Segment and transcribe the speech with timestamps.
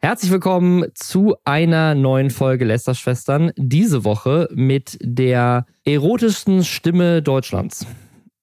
[0.00, 3.50] Herzlich willkommen zu einer neuen Folge Lästerschwestern.
[3.56, 7.84] Diese Woche mit der erotischsten Stimme Deutschlands.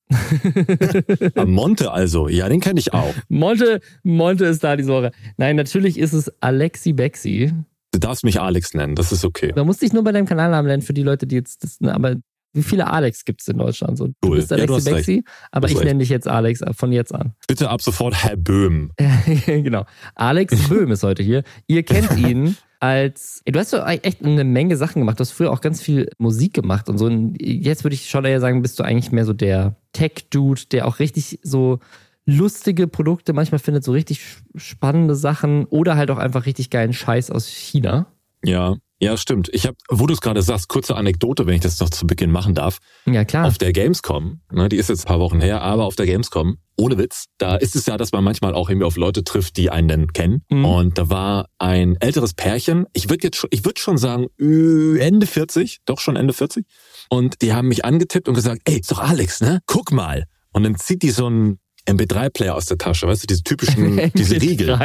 [1.46, 3.13] Monte also, ja, den kenne ich auch.
[3.29, 5.12] Monte, Monte ist da diese Woche.
[5.38, 7.54] Nein, natürlich ist es Alexi Bexi.
[7.94, 9.53] Du darfst mich Alex nennen, das ist okay.
[9.56, 11.96] Da musste ich nur bei deinem Kanalnamen lernen für die Leute, die jetzt das, ne,
[11.96, 12.17] aber
[12.56, 13.97] wie viele Alex gibt es in Deutschland?
[13.97, 17.34] So, du bist Alexi ja, Bexi, aber ich nenne dich jetzt Alex von jetzt an.
[17.48, 18.91] Bitte ab sofort Herr Böhm.
[19.45, 19.85] genau.
[20.16, 21.44] Alex Böhm ist heute hier.
[21.67, 25.20] Ihr kennt ihn als, du hast doch echt eine Menge Sachen gemacht.
[25.20, 27.05] Du hast früher auch ganz viel Musik gemacht und so.
[27.05, 30.88] Und jetzt würde ich schon eher sagen, bist du eigentlich mehr so der Tech-Dude, der
[30.88, 31.80] auch richtig so
[32.25, 34.22] lustige Produkte manchmal findet, so richtig
[34.55, 38.08] spannende Sachen oder halt auch einfach richtig geilen Scheiß aus China.
[38.44, 39.49] Ja, ja, stimmt.
[39.52, 42.31] Ich habe, wo du es gerade sagst, kurze Anekdote, wenn ich das noch zu Beginn
[42.31, 42.77] machen darf.
[43.05, 43.48] Ja, klar.
[43.48, 46.58] Auf der Gamescom, ne, die ist jetzt ein paar Wochen her, aber auf der Gamescom,
[46.77, 49.70] ohne Witz, da ist es ja, dass man manchmal auch irgendwie auf Leute trifft, die
[49.70, 50.44] einen dann kennen.
[50.50, 50.66] Mhm.
[50.66, 55.27] Und da war ein älteres Pärchen, ich würde jetzt schon, ich würde schon sagen, Ende
[55.27, 56.66] 40, doch schon Ende 40.
[57.09, 59.59] Und die haben mich angetippt und gesagt, ey, ist doch Alex, ne?
[59.66, 60.25] Guck mal.
[60.52, 64.41] Und dann zieht die so ein MP3-Player aus der Tasche, weißt du, diese typischen, diese
[64.41, 64.78] Riegel.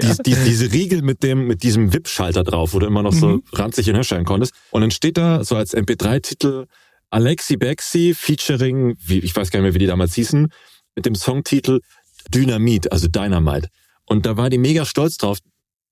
[0.00, 3.28] Die, die, diese Riegel mit dem, mit diesem WIP-Schalter drauf, wo du immer noch so
[3.28, 3.42] mhm.
[3.52, 4.54] ranzig hinstellen konntest.
[4.70, 6.66] Und dann steht da so als MP3-Titel
[7.10, 10.48] Alexi Bexi featuring, wie, ich weiß gar nicht mehr, wie die damals hießen,
[10.96, 11.80] mit dem Songtitel
[12.32, 13.68] Dynamit, also Dynamite.
[14.06, 15.38] Und da war die mega stolz drauf,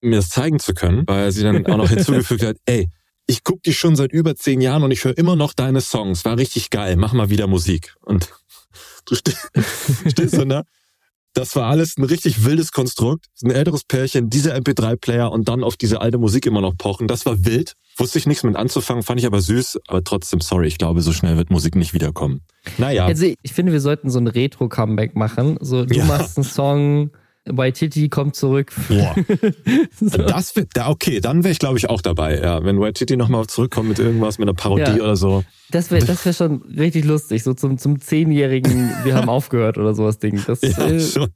[0.01, 2.89] mir das zeigen zu können, weil sie dann auch noch hinzugefügt hat, ey,
[3.27, 6.25] ich guck dich schon seit über zehn Jahren und ich höre immer noch deine Songs.
[6.25, 6.97] War richtig geil.
[6.97, 7.95] Mach mal wieder Musik.
[8.01, 8.29] Und
[9.05, 9.15] Du
[10.11, 10.65] stehst so, ne?
[11.35, 13.27] Das war alles ein richtig wildes Konstrukt.
[13.43, 17.09] Ein älteres Pärchen, dieser MP3-Player und dann auf diese alte Musik immer noch pochen.
[17.09, 17.73] Das war wild.
[17.97, 19.79] Wusste ich nichts mit anzufangen, fand ich aber süß.
[19.89, 22.43] Aber trotzdem, sorry, ich glaube, so schnell wird Musik nicht wiederkommen.
[22.77, 23.07] Naja.
[23.07, 25.57] Also ich finde, wir sollten so ein Retro-Comeback machen.
[25.61, 26.05] So, du ja.
[26.05, 27.11] machst einen Song,
[27.45, 28.73] Waititi kommt zurück.
[28.89, 29.15] Boah.
[30.01, 30.19] so.
[30.19, 32.65] Das wird, okay, dann wäre ich glaube ich auch dabei, ja.
[32.65, 35.03] Wenn Waititi nochmal zurückkommt mit irgendwas, mit einer Parodie ja.
[35.03, 35.45] oder so.
[35.71, 39.95] Das wäre das wär schon richtig lustig, so zum, zum Zehnjährigen, wir haben aufgehört oder
[39.95, 40.43] sowas Ding.
[40.47, 41.31] Das, ja, äh, schon.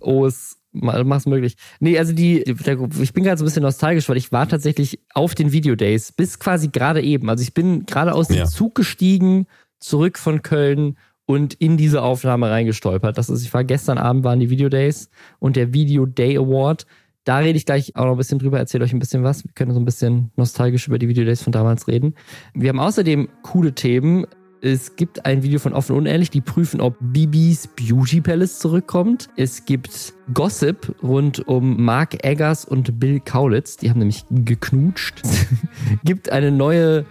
[0.00, 1.56] Oh, es mach's möglich.
[1.78, 5.34] Nee, also die, ich bin gerade so ein bisschen nostalgisch, weil ich war tatsächlich auf
[5.34, 7.30] den Videodays bis quasi gerade eben.
[7.30, 8.46] Also ich bin gerade aus dem ja.
[8.46, 9.46] Zug gestiegen,
[9.78, 10.96] zurück von Köln
[11.26, 13.16] und in diese Aufnahme reingestolpert.
[13.16, 16.86] Das ist, ich war gestern Abend waren die Video Days und der Video Day Award.
[17.24, 19.44] Da rede ich gleich auch noch ein bisschen drüber, erzähle euch ein bisschen was.
[19.44, 22.14] Wir können so ein bisschen nostalgisch über die Video Days von damals reden.
[22.52, 24.26] Wir haben außerdem coole Themen.
[24.60, 29.28] Es gibt ein Video von Offen Unehrlich, die prüfen, ob Bibis Beauty Palace zurückkommt.
[29.36, 33.76] Es gibt Gossip rund um Mark Eggers und Bill Kaulitz.
[33.76, 35.20] Die haben nämlich geknutscht.
[36.04, 37.04] gibt eine neue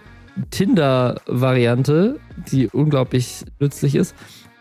[0.50, 2.18] Tinder-Variante,
[2.50, 4.14] die unglaublich nützlich ist.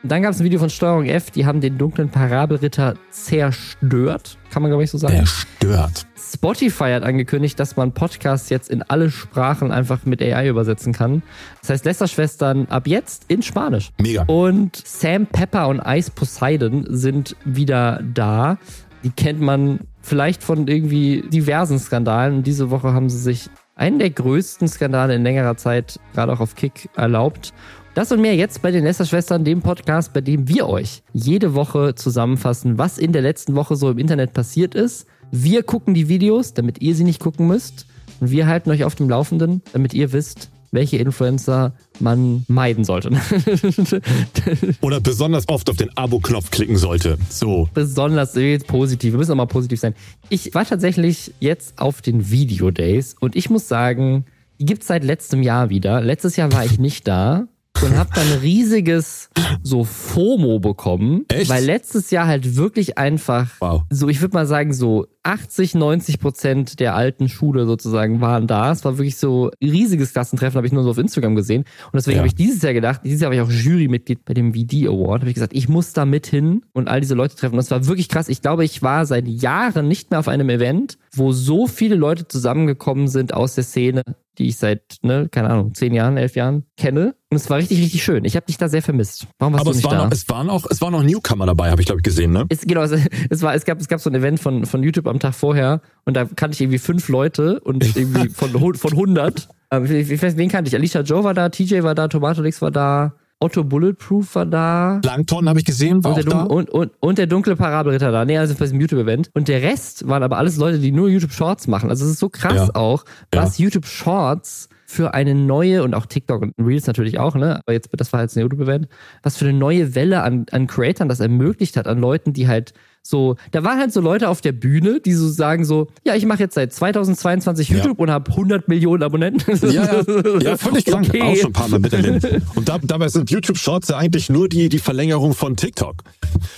[0.04, 4.38] Und dann gab es ein Video von Steuerung F, die haben den dunklen Parabelritter zerstört.
[4.52, 5.16] Kann man, glaube ich, so sagen.
[5.16, 6.06] Zerstört.
[6.18, 11.24] Spotify hat angekündigt, dass man Podcasts jetzt in alle Sprachen einfach mit AI übersetzen kann.
[11.62, 13.92] Das heißt, Lästerschwestern ab jetzt in Spanisch.
[14.02, 14.24] Mega.
[14.24, 18.58] Und Sam Pepper und Ice Poseidon sind wieder da.
[19.06, 22.38] Die kennt man vielleicht von irgendwie diversen Skandalen.
[22.38, 26.40] Und diese Woche haben sie sich einen der größten Skandale in längerer Zeit, gerade auch
[26.40, 27.54] auf Kick, erlaubt.
[27.96, 31.94] Das und mehr jetzt bei den Lästerschwestern, dem Podcast, bei dem wir euch jede Woche
[31.94, 35.08] zusammenfassen, was in der letzten Woche so im Internet passiert ist.
[35.32, 37.86] Wir gucken die Videos, damit ihr sie nicht gucken müsst.
[38.20, 43.12] Und wir halten euch auf dem Laufenden, damit ihr wisst, welche Influencer man meiden sollte.
[44.82, 47.18] Oder besonders oft auf den Abo-Knopf klicken sollte.
[47.30, 47.70] So.
[47.74, 49.14] Besonders jetzt positiv.
[49.14, 49.94] Wir müssen auch mal positiv sein.
[50.30, 54.26] Ich war tatsächlich jetzt auf den Video Days und ich muss sagen,
[54.60, 56.02] die gibt es seit letztem Jahr wieder.
[56.02, 57.48] Letztes Jahr war ich nicht da
[57.82, 59.30] und habe dann riesiges
[59.62, 61.50] so FOMO bekommen, Echt?
[61.50, 63.84] weil letztes Jahr halt wirklich einfach wow.
[63.90, 68.72] so, ich würde mal sagen so 80, 90 Prozent der alten Schule sozusagen waren da.
[68.72, 71.64] Es war wirklich so riesiges Klassentreffen, habe ich nur so auf Instagram gesehen.
[71.86, 72.20] Und deswegen ja.
[72.20, 75.22] habe ich dieses Jahr gedacht, dieses Jahr war ich auch Jurymitglied bei dem VD Award,
[75.22, 77.54] habe ich gesagt, ich muss da mit hin und all diese Leute treffen.
[77.54, 78.28] Und das war wirklich krass.
[78.28, 82.28] Ich glaube, ich war seit Jahren nicht mehr auf einem Event, wo so viele Leute
[82.28, 84.04] zusammengekommen sind aus der Szene,
[84.38, 87.16] die ich seit, ne, keine Ahnung, zehn Jahren, elf Jahren kenne.
[87.30, 88.26] Und es war richtig, richtig schön.
[88.26, 89.28] Ich habe dich da sehr vermisst.
[89.40, 90.06] Warum warst Aber du nicht es, war da?
[90.06, 92.46] Noch, es waren auch, es waren noch Newcomer dabei, habe ich glaube ich gesehen, ne?
[92.50, 92.94] Es, genau, es,
[93.30, 95.82] es, war, es gab, es gab so ein Event von, von YouTube am Tag vorher
[96.06, 99.48] und da kannte ich irgendwie fünf Leute und irgendwie von, von 100.
[99.72, 100.76] Ähm, wen kannte ich?
[100.76, 105.02] Alicia Joe war da, TJ war da, Tomato Lix war da, Otto Bulletproof war da.
[105.04, 106.44] Langton habe ich gesehen, war und auch da.
[106.44, 108.24] Und, und, und der dunkle Parabelritter da.
[108.24, 109.32] Nee, also bei diesem YouTube-Event.
[109.34, 111.90] Und der Rest waren aber alles Leute, die nur YouTube Shorts machen.
[111.90, 112.76] Also es ist so krass ja.
[112.76, 113.04] auch,
[113.34, 113.66] was ja.
[113.66, 117.60] YouTube Shorts für eine neue, und auch TikTok und Reels natürlich auch, ne?
[117.60, 118.88] Aber jetzt, das war jetzt ein YouTube-Event,
[119.24, 122.74] was für eine neue Welle an, an Creatern das ermöglicht hat, an Leuten, die halt
[123.06, 126.26] so, da waren halt so Leute auf der Bühne, die so sagen so, ja, ich
[126.26, 128.04] mache jetzt seit 2022 YouTube ja.
[128.04, 129.60] und habe 100 Millionen Abonnenten.
[129.70, 131.08] Ja, ja, ja völlig krank.
[131.10, 131.22] Okay.
[131.22, 132.42] Auch schon ein paar Mal miterlebt.
[132.56, 135.98] Und da, dabei sind YouTube Shorts ja eigentlich nur die, die Verlängerung von TikTok.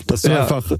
[0.06, 0.44] Dass du ja.
[0.44, 0.72] einfach,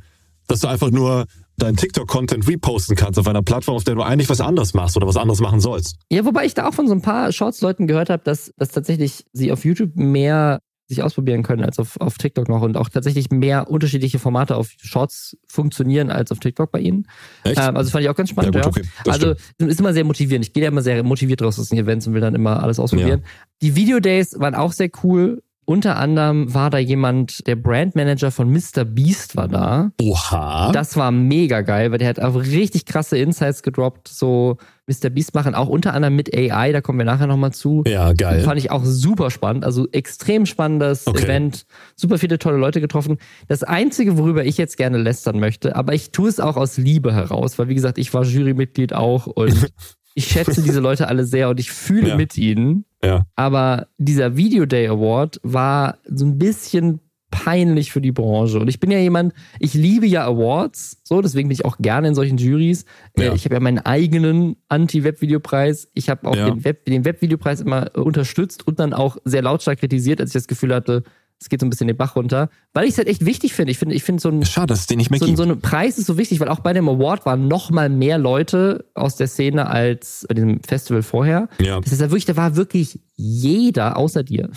[0.48, 1.26] dass du einfach nur
[1.58, 5.08] deinen TikTok-Content reposten kannst auf einer Plattform, auf der du eigentlich was anderes machst oder
[5.08, 5.96] was anderes machen sollst.
[6.12, 9.26] Ja, wobei ich da auch von so ein paar Shorts-Leuten gehört habe, dass, dass tatsächlich
[9.34, 13.32] sie auf YouTube mehr sich ausprobieren können als auf, auf TikTok noch und auch tatsächlich
[13.32, 17.08] mehr unterschiedliche Formate auf Shorts funktionieren als auf TikTok bei ihnen.
[17.44, 17.60] Echt?
[17.60, 18.56] Ähm, also fand ich auch ganz spannend.
[18.56, 18.88] Ja, gut, okay.
[19.08, 19.72] Also stimmt.
[19.72, 20.46] ist immer sehr motivierend.
[20.46, 22.80] Ich gehe ja immer sehr motiviert raus aus den Events und will dann immer alles
[22.80, 23.22] ausprobieren.
[23.24, 23.30] Ja.
[23.62, 25.42] Die Video Days waren auch sehr cool.
[25.66, 28.86] Unter anderem war da jemand, der Brandmanager von Mr.
[28.86, 29.92] Beast war da.
[30.00, 30.72] Oha.
[30.72, 34.58] Das war mega geil, weil der hat auch richtig krasse Insights gedroppt, so
[34.88, 35.10] Mr.
[35.10, 37.84] Beast machen, auch unter anderem mit AI, da kommen wir nachher nochmal zu.
[37.88, 38.42] Ja, geil.
[38.42, 41.24] Fand ich auch super spannend, also extrem spannendes okay.
[41.24, 41.66] Event,
[41.96, 43.18] super viele tolle Leute getroffen.
[43.48, 47.14] Das Einzige, worüber ich jetzt gerne lästern möchte, aber ich tue es auch aus Liebe
[47.14, 49.72] heraus, weil wie gesagt, ich war Jurymitglied auch und
[50.14, 52.16] ich schätze diese Leute alle sehr und ich fühle ja.
[52.16, 52.86] mit ihnen.
[53.06, 53.26] Ja.
[53.36, 57.00] Aber dieser Video Day Award war so ein bisschen
[57.32, 58.60] peinlich für die Branche.
[58.60, 62.08] Und ich bin ja jemand, ich liebe ja Awards, so, deswegen bin ich auch gerne
[62.08, 62.86] in solchen Juries.
[63.18, 63.34] Äh, ja.
[63.34, 65.90] Ich habe ja meinen eigenen Anti-Webvideopreis.
[65.94, 66.50] Ich habe auch ja.
[66.50, 70.48] den, Web, den Webvideopreis immer unterstützt und dann auch sehr lautstark kritisiert, als ich das
[70.48, 71.04] Gefühl hatte,
[71.40, 73.72] es geht so ein bisschen den Bach runter, weil ich es halt echt wichtig finde.
[73.72, 75.38] Ich finde, ich finde so ein schade, dass es den nicht mehr so, gibt.
[75.38, 78.18] so ein Preis ist so wichtig, weil auch bei dem Award waren noch mal mehr
[78.18, 81.50] Leute aus der Szene als bei dem Festival vorher.
[81.60, 81.80] Ja.
[81.82, 84.50] Das ist ja wirklich, da war wirklich jeder außer dir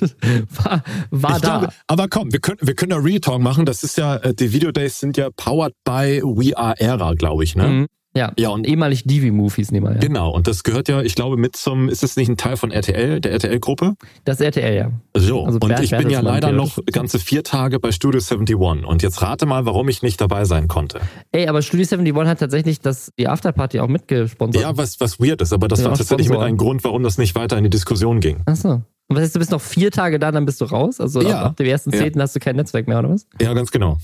[0.62, 1.58] war, war da.
[1.58, 3.64] Glaube, aber komm, wir können wir können da Real Talk machen.
[3.64, 7.44] Das ist ja äh, die Video Days sind ja powered by We Are Era, glaube
[7.44, 7.68] ich, ne?
[7.68, 7.86] Mhm.
[8.16, 10.00] Ja, ja und ehemalig Divi-Movies nehmen wir, ja.
[10.00, 12.70] Genau, und das gehört ja, ich glaube, mit zum, ist es nicht ein Teil von
[12.70, 13.94] RTL, der RTL-Gruppe?
[14.24, 14.90] Das RTL, ja.
[15.14, 18.86] So, also und Bernd, ich bin ja leider noch ganze vier Tage bei Studio 71
[18.86, 21.00] und jetzt rate mal, warum ich nicht dabei sein konnte.
[21.32, 24.62] Ey, aber Studio 71 hat tatsächlich das, die Afterparty auch mitgesponsert.
[24.62, 26.42] Ja, was, was weird ist, aber das war tatsächlich Sponsor.
[26.42, 28.42] mit einem Grund, warum das nicht weiter in die Diskussion ging.
[28.46, 28.80] Ach so.
[29.08, 31.00] Und was heißt, du bist noch vier Tage da, dann bist du raus?
[31.00, 31.40] Also ja.
[31.40, 32.24] ab, ab dem ersten Zehnten ja.
[32.24, 33.26] hast du kein Netzwerk mehr, oder was?
[33.40, 33.98] Ja, ganz genau.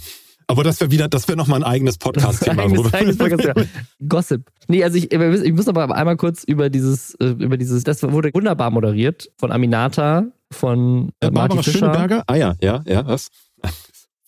[0.53, 2.69] Aber das wäre wieder, das wäre nochmal ein eigenes Podcast-Thema.
[4.07, 4.51] Gossip.
[4.69, 8.31] Nee, also ich, ich muss aber einmal kurz über dieses, äh, über dieses, das wurde
[8.35, 11.79] wunderbar moderiert von Aminata, von äh, Barbara Fischer.
[11.79, 12.25] Schöneberger?
[12.27, 13.29] Ah ja, ja, ja, was?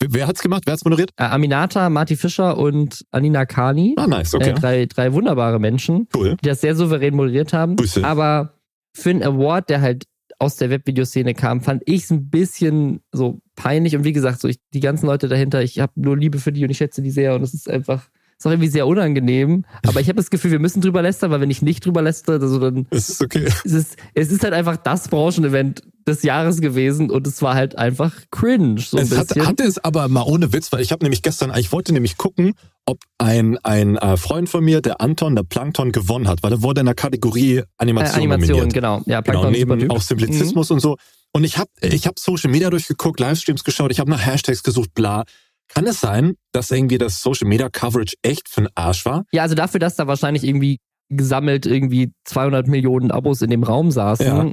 [0.01, 0.63] Wer hat's gemacht?
[0.65, 1.11] Wer hat's moderiert?
[1.17, 3.95] Äh, Aminata, Marty Fischer und Anina Kani.
[3.99, 4.51] Ah, nice, okay.
[4.51, 6.37] Äh, drei, drei wunderbare Menschen, cool.
[6.43, 7.77] die das sehr souverän moderiert haben.
[7.77, 8.03] Grüße.
[8.03, 8.55] Aber
[8.95, 10.05] für einen Award, der halt
[10.39, 13.97] aus der Webvideoszene kam, fand ich es ein bisschen so peinlich.
[13.97, 16.65] Und wie gesagt, so ich, die ganzen Leute dahinter, ich habe nur Liebe für die
[16.65, 17.35] und ich schätze die sehr.
[17.35, 19.65] Und es ist einfach, ist auch irgendwie sehr unangenehm.
[19.87, 22.41] Aber ich habe das Gefühl, wir müssen drüber lästern, weil wenn ich nicht drüber lästere,
[22.41, 22.87] also dann.
[22.91, 23.45] Es ist okay.
[23.65, 27.79] Es ist, es ist halt einfach das Branchenevent des Jahres gewesen und es war halt
[27.79, 28.81] einfach cringe.
[28.81, 31.73] So es hat, hatte es aber mal ohne Witz, weil ich habe nämlich gestern, ich
[31.73, 32.55] wollte nämlich gucken,
[32.87, 36.63] ob ein, ein äh, Freund von mir, der Anton, der Plankton, gewonnen hat, weil er
[36.63, 38.75] wurde in der Kategorie Animation, äh, Animation nominiert.
[38.75, 39.03] genau.
[39.07, 40.75] Ja, Plankton genau, neben auch Simplizismus mhm.
[40.75, 40.97] und so.
[41.35, 44.95] Und ich habe ich hab Social Media durchgeguckt, Livestreams geschaut, ich habe nach Hashtags gesucht,
[44.95, 45.25] bla.
[45.69, 49.25] Kann es sein, dass irgendwie das Social Media Coverage echt für Arsch war?
[49.33, 50.79] Ja, also dafür, dass da wahrscheinlich irgendwie
[51.09, 54.53] gesammelt irgendwie 200 Millionen Abos in dem Raum saßen, ja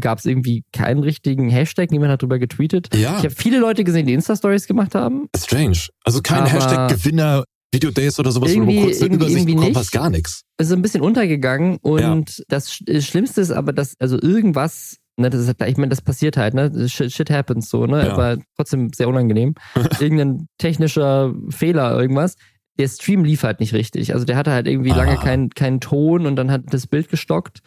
[0.00, 2.94] gab es irgendwie keinen richtigen Hashtag, niemand hat drüber getweetet.
[2.94, 3.16] Ja.
[3.18, 5.28] Ich habe viele Leute gesehen, die Insta-Stories gemacht haben.
[5.36, 5.88] Strange.
[6.04, 9.92] Also kein Hashtag Gewinner Video Days oder sowas, wo du kurz eine Übersicht bekommen hast,
[9.92, 10.42] gar nichts.
[10.58, 12.44] Es ist ein bisschen untergegangen und ja.
[12.48, 16.54] das Schlimmste ist aber, dass also irgendwas Ne, das ist, ich meine, das passiert halt,
[16.54, 16.88] ne?
[16.88, 18.06] Shit, shit happens so, ne?
[18.06, 18.12] Ja.
[18.12, 19.54] Aber trotzdem sehr unangenehm.
[20.00, 22.36] Irgendein technischer Fehler, irgendwas.
[22.78, 24.14] Der Stream lief halt nicht richtig.
[24.14, 24.96] Also der hatte halt irgendwie ah.
[24.96, 27.60] lange keinen keinen Ton und dann hat das Bild gestockt.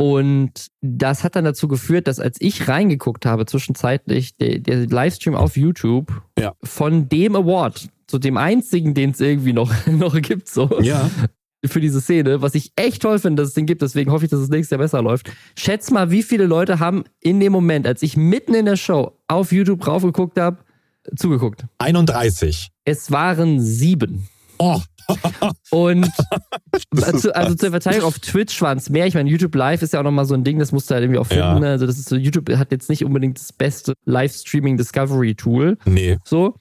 [0.00, 5.34] Und das hat dann dazu geführt, dass als ich reingeguckt habe, zwischenzeitlich, der, der Livestream
[5.34, 6.54] auf YouTube ja.
[6.62, 10.80] von dem Award, zu dem einzigen, den es irgendwie noch, noch gibt, so.
[10.80, 11.10] Ja.
[11.64, 14.30] Für diese Szene, was ich echt toll finde, dass es den gibt, deswegen hoffe ich,
[14.30, 15.32] dass es nächstes Jahr besser läuft.
[15.56, 19.18] Schätz mal, wie viele Leute haben in dem Moment, als ich mitten in der Show
[19.26, 20.58] auf YouTube raufgeguckt habe,
[21.16, 21.64] zugeguckt?
[21.78, 22.68] 31.
[22.84, 24.28] Es waren sieben.
[24.58, 24.80] Oh.
[25.70, 26.10] Und
[27.02, 29.06] also, also zur Verteidigung auf Twitch waren es mehr.
[29.06, 31.04] Ich meine, YouTube Live ist ja auch nochmal so ein Ding, das musst du halt
[31.04, 31.62] irgendwie auch finden.
[31.62, 31.70] Ja.
[31.70, 35.78] Also das ist so, YouTube hat jetzt nicht unbedingt das beste Livestreaming Discovery Tool.
[35.86, 36.18] Nee.
[36.24, 36.54] So.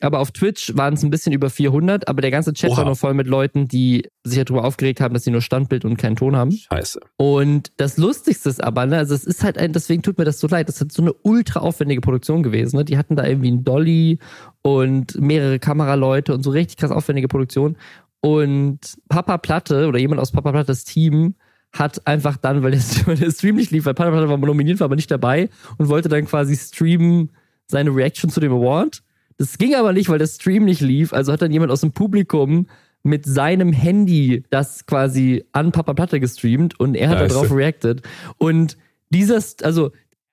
[0.00, 2.78] Aber auf Twitch waren es ein bisschen über 400, aber der ganze Chat Oha.
[2.78, 5.96] war noch voll mit Leuten, die sich darüber aufgeregt haben, dass sie nur Standbild und
[5.96, 6.52] keinen Ton haben.
[6.52, 7.00] Scheiße.
[7.16, 10.40] Und das Lustigste ist aber, ne, also es ist halt ein, deswegen tut mir das
[10.40, 12.76] so leid, das ist so eine ultra aufwendige Produktion gewesen.
[12.76, 12.84] Ne?
[12.84, 14.18] Die hatten da irgendwie einen Dolly
[14.62, 17.76] und mehrere Kameraleute und so richtig krass aufwendige Produktion.
[18.20, 21.34] Und Papa Platte oder jemand aus Papa Plattes Team
[21.72, 24.80] hat einfach dann, weil der, weil der Stream nicht lief, weil Papa Platte war nominiert,
[24.80, 25.48] war aber nicht dabei
[25.78, 27.30] und wollte dann quasi streamen
[27.66, 29.02] seine Reaction zu dem Award
[29.38, 31.12] Das ging aber nicht, weil der Stream nicht lief.
[31.12, 32.68] Also hat dann jemand aus dem Publikum
[33.02, 38.02] mit seinem Handy das quasi an Papa Platte gestreamt und er hat da darauf reacted.
[38.38, 38.78] Und
[39.10, 39.90] dieses, also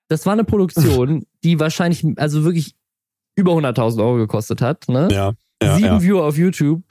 [0.08, 2.74] das war eine Produktion, die wahrscheinlich, also wirklich
[3.36, 4.88] über 100.000 Euro gekostet hat.
[4.88, 5.08] Ne?
[5.10, 5.32] Ja,
[5.62, 6.02] ja, Sieben ja.
[6.02, 6.82] Viewer auf YouTube.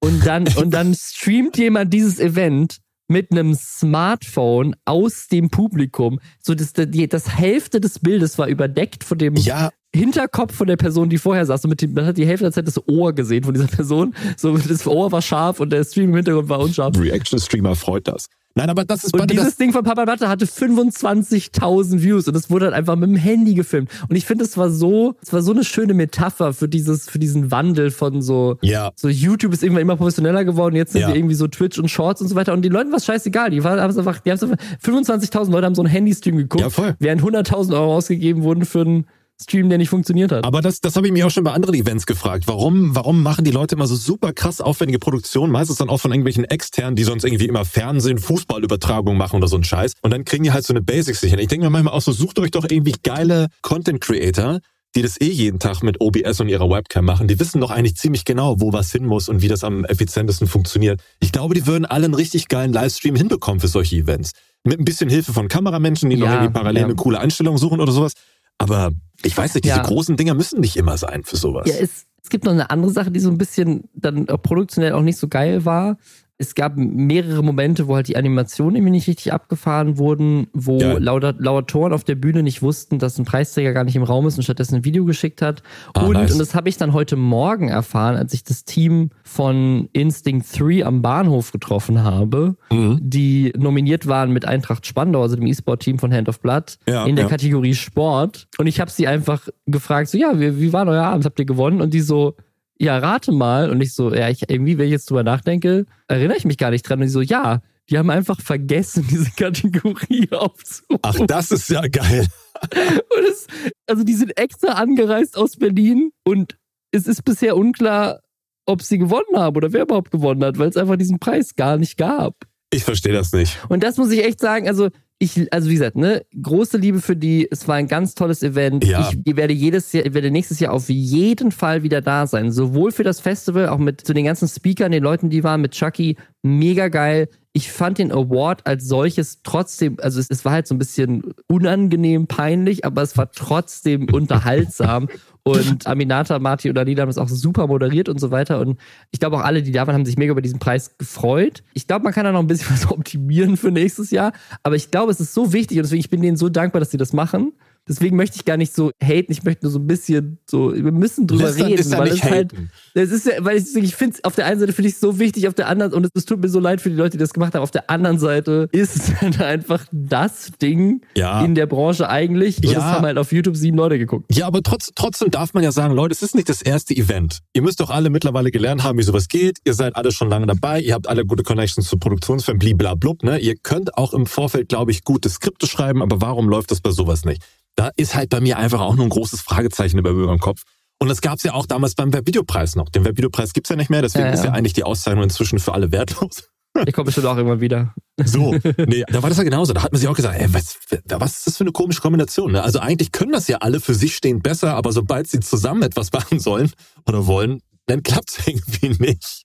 [0.00, 6.20] Und dann, und dann streamt jemand dieses Event mit einem Smartphone aus dem Publikum.
[6.40, 10.76] So, das, die, das Hälfte des Bildes war überdeckt von dem Ja, Hinterkopf von der
[10.76, 11.64] Person, die vorher saß.
[11.64, 14.14] Und mit dem, man hat die Hälfte der Zeit das Ohr gesehen von dieser Person.
[14.36, 16.98] So, das Ohr war scharf und der Stream im Hintergrund war unscharf.
[16.98, 18.26] Reaction-Streamer freut das.
[18.56, 22.36] Nein, aber das ist Und dieses das, Ding von Papa Platte hatte 25.000 Views und
[22.36, 23.90] es wurde halt einfach mit dem Handy gefilmt.
[24.08, 27.18] Und ich finde, es war so, es war so eine schöne Metapher für dieses, für
[27.18, 28.92] diesen Wandel von so, Ja.
[28.94, 30.76] so YouTube ist irgendwann immer professioneller geworden.
[30.76, 31.08] Jetzt sind Ja.
[31.08, 32.52] wir irgendwie so Twitch und Shorts und so weiter.
[32.52, 33.50] Und die Leuten war es scheißegal.
[33.50, 36.78] Die waren haben's einfach, die haben's einfach, 25.000 Leute haben so einen Handystream geguckt.
[36.78, 36.94] Ja.
[37.00, 39.06] Während 100.000 Euro ausgegeben wurden für einen
[39.40, 40.44] Stream, der nicht funktioniert hat.
[40.44, 42.44] Aber das, das habe ich mich auch schon bei anderen Events gefragt.
[42.46, 45.52] Warum, warum machen die Leute immer so super krass aufwendige Produktionen?
[45.52, 49.56] Meistens dann auch von irgendwelchen externen, die sonst irgendwie immer Fernsehen, Fußballübertragung machen oder so
[49.56, 49.94] ein Scheiß.
[50.02, 51.38] Und dann kriegen die halt so eine Basics hin.
[51.38, 54.60] Ich denke mir manchmal auch so, sucht euch doch irgendwie geile Content Creator,
[54.94, 57.26] die das eh jeden Tag mit OBS und ihrer Webcam machen.
[57.26, 60.46] Die wissen doch eigentlich ziemlich genau, wo was hin muss und wie das am effizientesten
[60.46, 61.02] funktioniert.
[61.18, 64.30] Ich glaube, die würden alle einen richtig geilen Livestream hinbekommen für solche Events.
[64.62, 66.86] Mit ein bisschen Hilfe von Kameramenschen, die noch Ja, irgendwie parallel ja.
[66.86, 68.12] eine coole Einstellung suchen oder sowas.
[68.58, 68.92] Aber
[69.24, 69.82] ich weiß nicht, diese Ja.
[69.82, 71.68] großen Dinger müssen nicht immer sein für sowas.
[71.68, 74.92] Ja, es, es gibt noch eine andere Sache, die so ein bisschen dann auch produktionell
[74.92, 75.96] auch nicht so geil war.
[76.36, 80.98] Es gab mehrere Momente, wo halt die Animationen irgendwie nicht richtig abgefahren wurden, wo Ja.
[80.98, 84.36] lauter, Lautoren auf der Bühne nicht wussten, dass ein Preisträger gar nicht im Raum ist
[84.36, 85.62] und stattdessen ein Video geschickt hat.
[85.94, 86.32] Ah, und, nice.
[86.32, 90.84] und das habe ich dann heute Morgen erfahren, als ich das Team von Instinct 3
[90.84, 92.98] am Bahnhof getroffen habe, Mhm.
[93.00, 97.14] die nominiert waren mit Eintracht Spandau, also dem E-Sport-Team von Hand of Blood, Ja, in
[97.14, 97.30] der ja.
[97.30, 98.48] Kategorie Sport.
[98.58, 101.24] Und ich habe sie einfach gefragt, so, ja, wie, wie war euer Abend?
[101.26, 101.80] Habt ihr gewonnen?
[101.80, 102.34] Und die so,
[102.78, 103.70] ja, rate mal.
[103.70, 106.70] Und ich so, ja, ich, irgendwie, wenn ich jetzt drüber nachdenke, erinnere ich mich gar
[106.70, 107.00] nicht dran.
[107.00, 111.00] Und die so, ja, die haben einfach vergessen, diese Kategorie aufzurufen.
[111.02, 112.26] Ach, das ist ja geil.
[112.62, 113.46] Und es,
[113.86, 116.56] also die sind extra angereist aus Berlin und
[116.92, 118.20] es ist bisher unklar,
[118.64, 121.76] ob sie gewonnen haben oder wer überhaupt gewonnen hat, weil es einfach diesen Preis gar
[121.76, 122.36] nicht gab.
[122.70, 123.58] Ich verstehe das nicht.
[123.68, 127.16] Und das muss ich echt sagen, also ich, also wie gesagt, ne, große Liebe für
[127.16, 127.48] die.
[127.50, 128.84] Es war ein ganz tolles Event.
[128.84, 129.10] Ja.
[129.24, 132.50] Ich werde jedes Jahr, ich werde nächstes Jahr auf jeden Fall wieder da sein.
[132.50, 135.72] Sowohl für das Festival, auch mit zu den ganzen Speakern, den Leuten, die waren, mit
[135.72, 137.28] Chucky, mega geil.
[137.56, 141.34] Ich fand den Award als solches trotzdem, also es, es war halt so ein bisschen
[141.46, 145.08] unangenehm peinlich, aber es war trotzdem unterhaltsam.
[145.44, 148.60] Und Aminata, Marti und Alina haben es auch super moderiert und so weiter.
[148.60, 148.80] Und
[149.10, 151.62] ich glaube auch alle, die da waren, haben sich mega über diesen Preis gefreut.
[151.74, 154.32] Ich glaube, man kann da noch ein bisschen was optimieren für nächstes Jahr.
[154.62, 156.90] Aber ich glaube, es ist so wichtig und deswegen ich bin denen so dankbar, dass
[156.90, 157.52] sie das machen.
[157.86, 160.90] Deswegen möchte ich gar nicht so haten, ich möchte nur so ein bisschen so, wir
[160.90, 162.54] müssen drüber Lästern reden, ist weil es halt,
[162.94, 165.18] es ist ja, weil ich, ich finde auf der einen Seite finde ich es so
[165.18, 167.18] wichtig, auf der anderen, und es, es tut mir so leid für die Leute, die
[167.18, 171.44] das gemacht haben, auf der anderen Seite ist es halt einfach das Ding Ja.
[171.44, 172.56] in der Branche eigentlich.
[172.58, 172.74] Und Ja.
[172.74, 174.34] das haben halt auf YouTube sieben Leute geguckt.
[174.34, 177.40] Ja, aber trotz, trotzdem darf man ja sagen, Leute, es ist nicht das erste Event.
[177.52, 179.58] Ihr müsst doch alle mittlerweile gelernt haben, wie sowas geht.
[179.66, 180.80] Ihr seid alle schon lange dabei.
[180.80, 183.38] Ihr habt alle gute Connections zu Produktionsfirmen, bliblablub, ne?
[183.38, 186.90] Ihr könnt auch im Vorfeld, glaube ich, gute Skripte schreiben, aber warum läuft das bei
[186.90, 187.42] sowas nicht?
[187.76, 190.62] Da ist halt bei mir einfach auch nur ein großes Fragezeichen über über dem Kopf.
[191.00, 192.88] Und das gab's ja auch damals beim Webvideopreis noch.
[192.88, 194.34] Den Webvideopreis gibt's ja nicht mehr, deswegen Ja, ja.
[194.34, 196.44] ist ja eigentlich die Auszeichnung inzwischen für alle wertlos.
[196.86, 197.94] Ich komme bestimmt auch irgendwann wieder.
[198.24, 199.72] So, nee, da war das ja genauso.
[199.72, 200.76] Da hat man sich auch gesagt, ey, was,
[201.08, 202.52] was ist das für eine komische Kombination?
[202.52, 202.62] Ne?
[202.62, 206.12] Also eigentlich können das ja alle für sich stehend besser, aber sobald sie zusammen etwas
[206.12, 206.72] machen sollen
[207.06, 209.44] oder wollen, dann klappt's irgendwie nicht.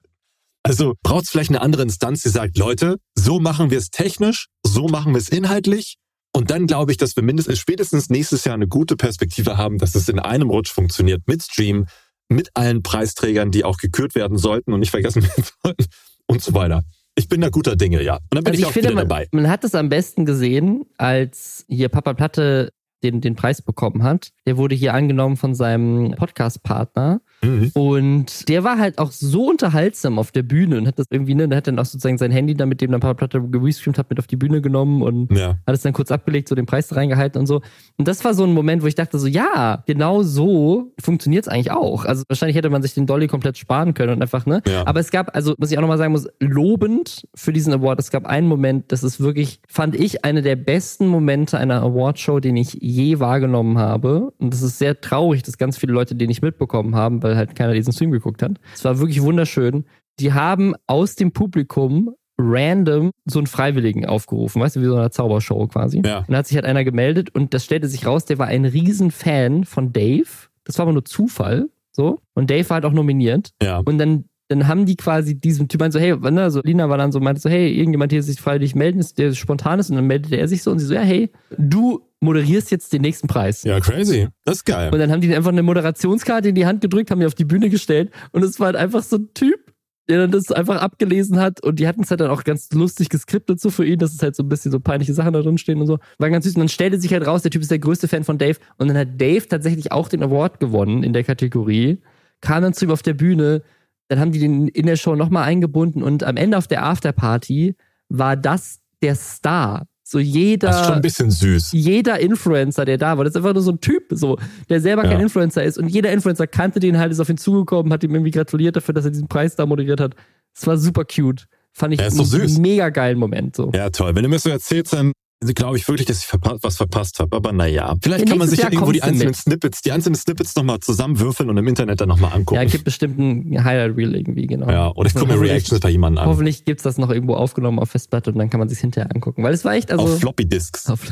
[0.64, 4.88] Also braucht's vielleicht eine andere Instanz, die sagt, Leute, so machen wir es technisch, so
[4.88, 5.98] machen wir es inhaltlich.
[6.34, 9.96] Und dann glaube ich, dass wir mindestens spätestens nächstes Jahr eine gute Perspektive haben, dass
[9.96, 11.88] es in einem Rutsch funktioniert mit Stream,
[12.30, 15.86] mit allen Preisträgern, die auch gekürt werden sollten und nicht vergessen werden sollten
[16.28, 16.84] und so weiter.
[17.16, 18.16] Ich bin da guter Dinge, ja.
[18.16, 19.28] Und dann bin Also ich auch wieder man, dabei.
[19.32, 22.72] man hat es am besten gesehen, als hier Papa Platte
[23.04, 24.30] den, den Preis bekommen hat.
[24.46, 27.22] Der wurde hier angenommen von seinem Podcast-Partner.
[27.42, 27.72] Mhm.
[27.74, 31.48] Und der war halt auch so unterhaltsam auf der Bühne und hat das irgendwie, ne,
[31.48, 34.10] der hat dann auch sozusagen sein Handy da, mit dem dann Papa Platte gerestreamt hat,
[34.10, 35.58] mit auf die Bühne genommen und Ja.
[35.66, 37.62] hat es dann kurz abgelegt, so den Preis reingehalten und so.
[37.98, 41.48] Und das war so ein Moment, wo ich dachte so, ja, genau so funktioniert es
[41.48, 42.06] eigentlich auch.
[42.06, 44.62] Also wahrscheinlich hätte man sich den Dolly komplett sparen können und einfach, ne?
[44.68, 44.86] Ja.
[44.86, 48.12] Aber es gab, also was ich auch nochmal sagen muss, lobend für diesen Award, es
[48.12, 52.58] gab einen Moment, das ist wirklich, fand ich, eine der besten Momente einer Awardshow, den
[52.58, 54.32] ich je wahrgenommen habe.
[54.38, 57.56] Und das ist sehr traurig, dass ganz viele Leute den nicht mitbekommen haben, weil halt
[57.56, 58.54] keiner diesen Stream geguckt hat.
[58.74, 59.86] Es war wirklich wunderschön.
[60.20, 65.12] Die haben aus dem Publikum random so einen Freiwilligen aufgerufen, weißt du, wie so eine
[65.12, 66.02] Zaubershow quasi.
[66.06, 66.20] Ja.
[66.20, 68.66] Und da hat sich halt einer gemeldet und das stellte sich raus, der war ein
[68.66, 70.48] Riesenfan von Dave.
[70.64, 71.70] Das war aber nur Zufall.
[71.92, 72.20] So.
[72.34, 73.52] Und Dave war halt auch nominiert.
[73.62, 73.80] Ja.
[73.80, 77.12] Und dann dann haben die quasi diesem Typ so, hey, ne, also Lina war dann
[77.12, 80.36] so, meinte so, hey, irgendjemand hier sich freiwillig melden, der spontan ist und dann meldete
[80.38, 83.64] er sich so und sie so, ja, hey, du moderierst jetzt den nächsten Preis.
[83.64, 84.28] Ja, crazy.
[84.46, 84.92] Das ist geil.
[84.92, 87.46] Und dann haben die einfach eine Moderationskarte in die Hand gedrückt, haben die auf die
[87.46, 89.72] Bühne gestellt und es war halt einfach so ein Typ,
[90.10, 93.10] der dann das einfach abgelesen hat und die hatten es halt dann auch ganz lustig
[93.10, 95.60] geskriptet so für ihn, dass es halt so ein bisschen so peinliche Sachen da drin
[95.60, 96.00] stehen und so.
[96.18, 98.24] War ganz süß und dann stellte sich halt raus, der Typ ist der größte Fan
[98.24, 102.00] von Dave und dann hat Dave tatsächlich auch den Award gewonnen in der Kategorie,
[102.42, 103.62] kam dann zu ihm auf der Bühne,
[104.10, 107.76] dann haben die den in der Show nochmal eingebunden und am Ende auf der Afterparty
[108.10, 109.88] war das der Star.
[110.04, 110.70] So jeder.
[110.70, 111.72] Das ist schon ein bisschen süß.
[111.72, 115.04] Jeder Influencer, der da war, das ist einfach nur so ein Typ, so, der selber
[115.04, 115.12] ja.
[115.12, 115.78] kein Influencer ist.
[115.78, 118.96] Und jeder Influencer kannte den halt, ist auf ihn zugekommen, hat ihm irgendwie gratuliert dafür,
[118.96, 120.16] dass er diesen Preis da moderiert hat.
[120.56, 121.46] Es war super cute.
[121.72, 123.56] Fand ich ja, einen mega geilen Moment.
[123.56, 123.72] So.
[123.76, 124.16] Ja, toll.
[124.16, 127.36] Wenn du mir so erzählst, dann glaube ich wirklich, dass ich was verpasst habe.
[127.36, 130.56] Aber naja, vielleicht ja, kann man sich ja irgendwo die einzelnen Snippets, die einzelnen Snippets
[130.56, 132.62] nochmal zusammenwürfeln und im Internet dann nochmal angucken.
[132.62, 134.70] Ja, gibt bestimmt ein Highlight Reel irgendwie, genau.
[134.70, 136.30] Ja, oder ich gucke mir Reactions bei jemandem an.
[136.30, 139.44] Hoffentlich gibt's das noch irgendwo aufgenommen auf Festplatte und dann kann man sich hinterher angucken.
[139.44, 140.04] Weil es war echt, also.
[140.04, 140.90] Auf Floppy Disks.
[140.90, 141.12] Auf,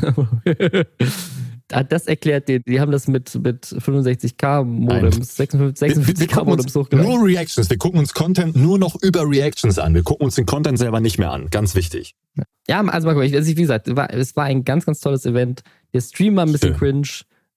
[1.88, 7.10] das erklärt den, die haben das mit, mit 65k Modems, 56, 56k Modems hochgeladen.
[7.10, 7.68] Nur Reactions.
[7.70, 9.94] Wir gucken uns Content nur noch über Reactions an.
[9.94, 11.48] Wir gucken uns den Content selber nicht mehr an.
[11.50, 12.14] Ganz wichtig.
[12.36, 13.34] Ja, also mal gucken.
[13.34, 15.62] Also wie gesagt, war, es war ein ganz, ganz tolles Event.
[15.94, 17.02] Der Stream war ein bisschen Schön.
[17.02, 17.08] cringe.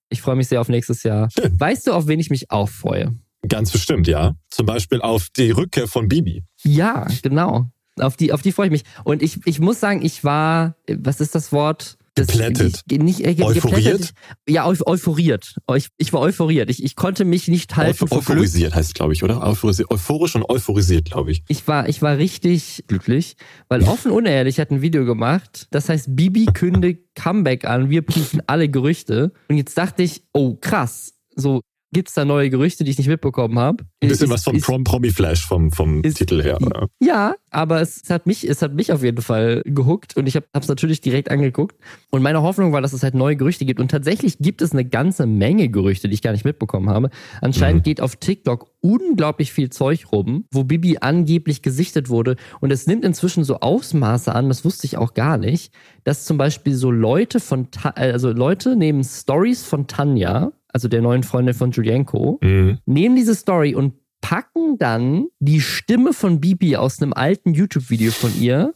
[0.10, 1.30] Ich freue mich sehr auf nächstes Jahr.
[1.32, 1.58] Schön.
[1.60, 3.16] Weißt du, auf wen ich mich auch freue?
[3.48, 4.36] Ganz bestimmt, ja.
[4.50, 6.44] Zum Beispiel auf die Rückkehr von Bibi.
[6.64, 7.70] Ja, genau.
[8.00, 8.84] Auf die, auf die freue ich mich.
[9.04, 11.98] Und ich, ich muss sagen, ich war, was ist das Wort?
[12.16, 12.82] Geplättet.
[12.90, 14.12] Ich, nicht, äh, euphoriert?
[14.48, 15.56] Ja, euphoriert.
[15.98, 16.70] Ich, war euphoriert.
[16.70, 18.04] Ich, ich konnte mich nicht halten.
[18.04, 19.42] Euph euphorisiert heißt es, glaube ich, oder?
[19.42, 21.44] Euphorisch und euphorisiert, glaube ich.
[21.48, 23.38] Ich war, ich war richtig glücklich,
[23.70, 25.68] weil offen unehrlich hat ein Video gemacht.
[25.72, 27.90] Das heißt, Bibi kündigt Comeback an.
[27.90, 29.32] Wir prüfen alle Gerüchte.
[29.48, 31.14] Und jetzt dachte ich, oh krass.
[31.36, 31.62] So,
[31.94, 33.84] Gibt es da neue Gerüchte, die ich nicht mitbekommen habe?
[34.02, 36.88] Ein bisschen ist, was vom ist, Promi-Flash vom, vom ist, Titel her, oder?
[37.02, 40.38] Ja, aber es, es, hat mich, es hat mich auf jeden Fall gehuckt und ich
[40.38, 41.76] habe es natürlich direkt angeguckt.
[42.10, 43.82] Und meine Hoffnung war, dass es halt neue Gerüchte gibt.
[43.82, 47.10] Und tatsächlich gibt es eine ganze Menge Gerüchte, die ich gar nicht mitbekommen habe.
[47.42, 47.84] Anscheinend mhm.
[47.84, 52.38] geht auf TikTok unglaublich viel Zeug rum, wo Bibi angeblich gesichtet wurde.
[52.62, 55.74] Und es nimmt inzwischen so Ausmaße an, das wusste ich auch gar nicht,
[56.06, 61.24] dass zum Beispiel so Leute von, also Leute nehmen Stories von Tanja also der neuen
[61.24, 62.80] Freundin von Julienko, mhm.
[62.86, 68.32] nehmen diese Story und packen dann die Stimme von Bibi aus einem alten YouTube-Video von
[68.40, 68.74] ihr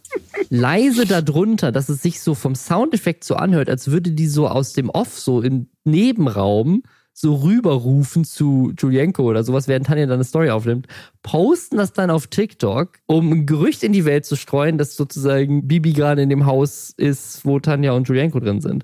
[0.49, 4.73] leise darunter, dass es sich so vom Soundeffekt so anhört, als würde die so aus
[4.73, 10.25] dem Off, so im Nebenraum, so rüberrufen zu Julienko oder sowas, während Tanja dann eine
[10.25, 10.87] Story aufnimmt,
[11.23, 15.67] posten das dann auf TikTok, um ein Gerücht in die Welt zu streuen, dass sozusagen
[15.67, 18.83] Bibi gerade in dem Haus ist, wo Tanja und Julienko drin sind.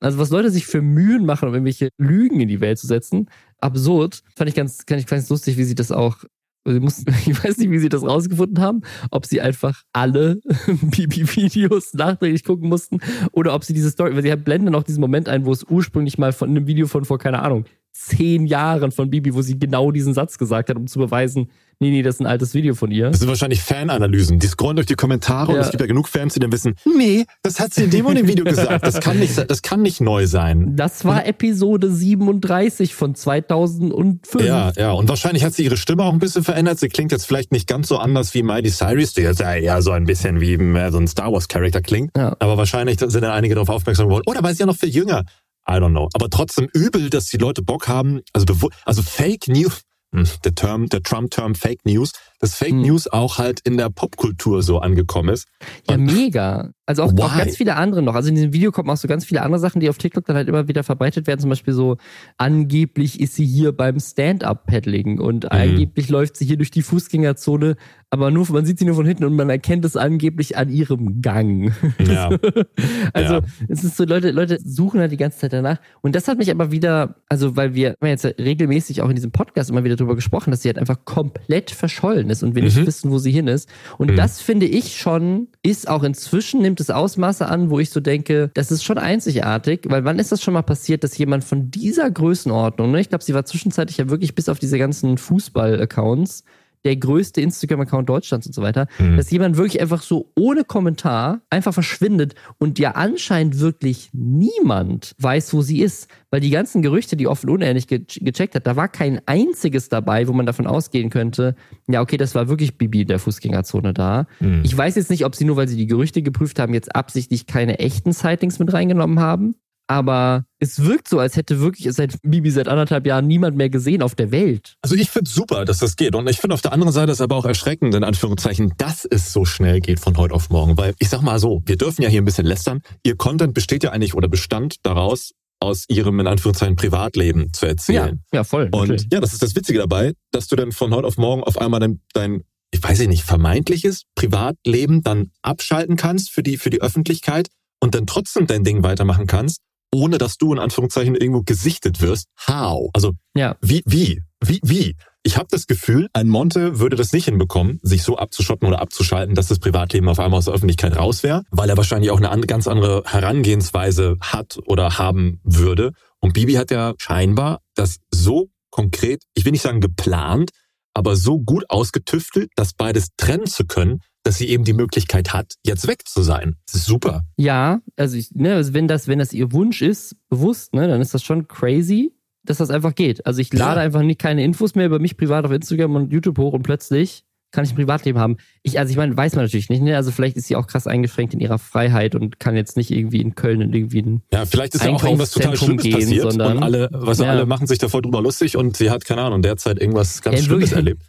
[0.00, 3.28] Also was Leute sich für Mühen machen, um irgendwelche Lügen in die Welt zu setzen,
[3.58, 4.22] absurd.
[4.36, 6.24] Fand ich ganz, kann ich ganz lustig, wie sie das auch
[6.64, 12.44] mussten, ich weiß nicht, wie sie das rausgefunden haben, ob sie einfach alle Bibi-Videos nachträglich
[12.44, 12.98] gucken mussten
[13.32, 16.18] oder ob sie diese Story, weil sie blenden auch diesen Moment ein, wo es ursprünglich
[16.18, 19.90] mal von einem Video von vor, keine Ahnung, zehn Jahren von Bibi, wo sie genau
[19.90, 21.48] diesen Satz gesagt hat, um zu beweisen,
[21.80, 23.10] nee, nee, das ist ein altes Video von ihr.
[23.10, 24.38] Das sind wahrscheinlich Fananalysen.
[24.38, 25.58] Die scrollen durch die Kommentare ja.
[25.58, 28.06] und es gibt ja genug Fans, die dann wissen, nee, das hat sie in dem
[28.06, 28.86] und dem Video gesagt.
[28.86, 30.76] Das kann nicht, das kann nicht neu sein.
[30.76, 34.20] Das war Episode 37 von 2005.
[34.40, 34.92] Ja, ja.
[34.92, 36.78] Und wahrscheinlich hat sie ihre Stimme auch ein bisschen verändert.
[36.78, 39.82] Sie klingt jetzt vielleicht nicht ganz so anders wie Miley Cyrus, die jetzt ja eher
[39.82, 42.16] so ein bisschen wie äh, so ein Star Wars Charakter klingt.
[42.16, 42.36] Ja.
[42.38, 44.24] Aber wahrscheinlich sind dann einige darauf aufmerksam geworden.
[44.26, 45.24] Oder weil sie ja noch viel jünger.
[45.68, 46.08] I don't know.
[46.14, 48.22] Aber trotzdem übel, dass die Leute Bock haben.
[48.32, 48.46] Also,
[48.86, 52.82] also Fake News, hm, der Term, der Trump-Term Fake News, dass Fake hm.
[52.82, 55.46] News auch halt in der Popkultur so angekommen ist.
[55.88, 56.70] Ja, Und mega.
[56.86, 58.14] Also auch, auch, ganz viele andere noch.
[58.14, 60.36] Also in diesem Video kommen auch so ganz viele andere Sachen, die auf TikTok dann
[60.36, 61.38] halt immer wieder verbreitet werden.
[61.38, 61.98] Zum Beispiel so,
[62.38, 65.50] angeblich ist sie hier beim Stand-Up-Paddling und mhm.
[65.50, 67.76] angeblich läuft sie hier durch die Fußgängerzone,
[68.08, 71.20] aber nur, man sieht sie nur von hinten und man erkennt es angeblich an ihrem
[71.20, 71.74] Gang.
[71.98, 72.30] Ja.
[73.12, 73.40] also ja.
[73.68, 75.78] es ist so, Leute, Leute suchen halt die ganze Zeit danach.
[76.00, 79.30] Und das hat mich aber wieder, also weil wir haben jetzt regelmäßig auch in diesem
[79.30, 82.68] Podcast immer wieder drüber gesprochen, dass sie halt einfach komplett verschollen ist und wir mhm.
[82.68, 83.68] nicht wissen, wo sie hin ist.
[83.98, 84.16] Und mhm.
[84.16, 88.50] das finde ich schon, ist auch inzwischen, nimmt es Ausmaße an, wo ich so denke,
[88.54, 92.10] das ist schon einzigartig, weil wann ist das schon mal passiert, dass jemand von dieser
[92.10, 96.44] Größenordnung, ne, ich glaube, sie war zwischenzeitlich ja wirklich bis auf diese ganzen Fußball-Accounts,
[96.84, 99.16] der größte Instagram-Account Deutschlands und so weiter, mhm.
[99.16, 105.52] dass jemand wirklich einfach so ohne Kommentar einfach verschwindet und ja anscheinend wirklich niemand weiß,
[105.54, 106.08] wo sie ist.
[106.30, 110.28] Weil die ganzen Gerüchte, die offen unehrlich ge gecheckt hat, da war kein einziges dabei,
[110.28, 111.54] wo man davon ausgehen könnte,
[111.88, 114.26] ja, okay, das war wirklich Bibi in der Fußgängerzone da.
[114.40, 114.62] Mhm.
[114.64, 117.46] Ich weiß jetzt nicht, ob sie nur, weil sie die Gerüchte geprüft haben, jetzt absichtlich
[117.46, 119.54] keine echten Sightings mit reingenommen haben.
[119.88, 124.02] Aber es wirkt so, als hätte wirklich seit Bibi seit anderthalb Jahren niemand mehr gesehen
[124.02, 124.76] auf der Welt.
[124.82, 126.14] Also ich finde super, dass das geht.
[126.14, 129.32] Und ich finde auf der anderen Seite ist aber auch erschreckend, in Anführungszeichen, dass es
[129.32, 130.76] so schnell geht von heute auf morgen.
[130.76, 132.82] Weil ich sag mal so, wir dürfen ja hier ein bisschen lästern.
[133.02, 138.22] Ihr Content besteht ja eigentlich oder bestand daraus, aus ihrem, in Anführungszeichen, Privatleben zu erzählen.
[138.32, 138.68] Ja, ja voll.
[138.70, 139.08] Und natürlich.
[139.12, 141.80] ja, das ist das Witzige dabei, dass du dann von heute auf morgen auf einmal
[141.80, 147.48] dein, dein ich weiß nicht, vermeintliches Privatleben dann abschalten kannst für die, für die Öffentlichkeit
[147.80, 152.26] und dann trotzdem dein Ding weitermachen kannst, ohne dass du in Anführungszeichen irgendwo gesichtet wirst.
[152.46, 152.90] How?
[152.92, 153.56] Also, ja.
[153.60, 154.96] wie, wie, wie, wie?
[155.22, 159.34] Ich habe das Gefühl, ein Monte würde das nicht hinbekommen, sich so abzuschotten oder abzuschalten,
[159.34, 162.46] dass das Privatleben auf einmal aus der Öffentlichkeit raus wäre, weil er wahrscheinlich auch eine
[162.46, 165.92] ganz andere Herangehensweise hat oder haben würde.
[166.20, 170.50] Und Bibi hat ja scheinbar das so konkret, ich will nicht sagen geplant,
[170.94, 175.54] aber so gut ausgetüftelt, das beides trennen zu können, dass sie eben die Möglichkeit hat,
[175.64, 176.56] jetzt weg zu sein.
[176.66, 177.22] Das ist super.
[177.36, 181.00] Ja, also, ich, ne, also wenn das, wenn das ihr Wunsch ist, bewusst, ne, dann
[181.00, 182.12] ist das schon crazy,
[182.44, 183.26] dass das einfach geht.
[183.26, 183.86] Also ich lade ja.
[183.86, 187.24] einfach nicht keine Infos mehr über mich privat auf Instagram und YouTube hoch und plötzlich
[187.50, 188.36] kann ich ein Privatleben haben.
[188.62, 189.96] Ich, also ich meine, weiß man natürlich nicht, ne?
[189.96, 193.20] Also vielleicht ist sie auch krass eingeschränkt in ihrer Freiheit und kann jetzt nicht irgendwie
[193.20, 196.30] in Köln in irgendwie ein Ja, vielleicht ist ja auch irgendwas total Schlimmes gehen, passiert
[196.30, 197.30] sondern, und alle, was ja.
[197.30, 200.44] alle machen sich davor drüber lustig und sie hat, keine Ahnung, derzeit irgendwas ganz ja,
[200.44, 201.02] Schlimmes erlebt.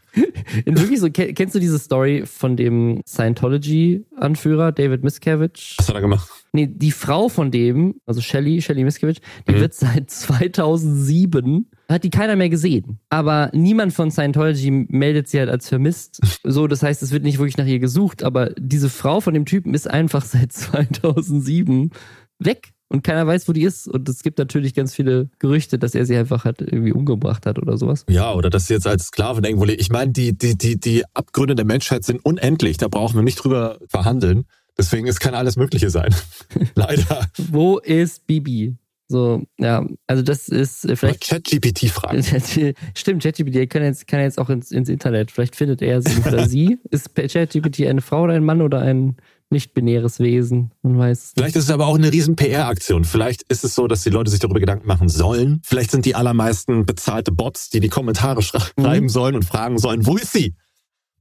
[0.65, 5.60] In wirklich so, kennst du diese Story von dem Scientology-Anführer David Miscavige?
[5.77, 6.29] Was hat er gemacht?
[6.51, 9.60] Nee, die Frau von dem, also Shelly, Shelly Miscavige, die mhm.
[9.60, 12.99] wird seit 2007, hat die keiner mehr gesehen.
[13.10, 16.21] Aber niemand von Scientology meldet sie halt als vermisst.
[16.43, 19.45] So, das heißt, es wird nicht wirklich nach ihr gesucht, aber diese Frau von dem
[19.45, 21.91] Typen ist einfach seit 2007
[22.39, 23.88] weg und keiner weiß, wo die ist.
[23.88, 27.60] Und es gibt natürlich ganz viele Gerüchte, dass er sie einfach halt irgendwie umgebracht hat
[27.60, 28.06] oder sowas.
[28.10, 29.80] Ja, oder dass sie jetzt als Sklavin irgendwo lebt.
[29.80, 32.78] Ich meine, die, die, die, die Abgründe der Menschheit sind unendlich.
[32.78, 34.45] Da brauchen wir nicht drüber verhandeln.
[34.78, 36.13] Deswegen, es kann alles Mögliche sein.
[36.75, 37.28] Leider.
[37.38, 38.75] Wo ist Bibi?
[39.12, 41.28] So, ja, also das ist äh, vielleicht.
[41.28, 42.23] ChatGPT fragen.
[42.95, 45.32] Stimmt, ChatGPT kann jetzt, kann jetzt auch ins, ins Internet.
[45.32, 46.78] Vielleicht findet er sie oder sie.
[46.91, 49.17] Ist ChatGPT eine Frau oder ein Mann oder ein
[49.51, 50.71] nicht-binäres Wesen?
[50.81, 51.33] Man weiß.
[51.35, 53.03] Vielleicht ist es aber auch eine riesen PR-Aktion.
[53.03, 55.62] Vielleicht ist es so, dass die Leute sich darüber Gedanken machen sollen.
[55.63, 59.09] Vielleicht sind die allermeisten bezahlte Bots, die die Kommentare schreiben mhm.
[59.09, 60.55] sollen und fragen sollen, wo ist sie?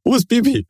[0.05, 0.67] Wo ist Bibi?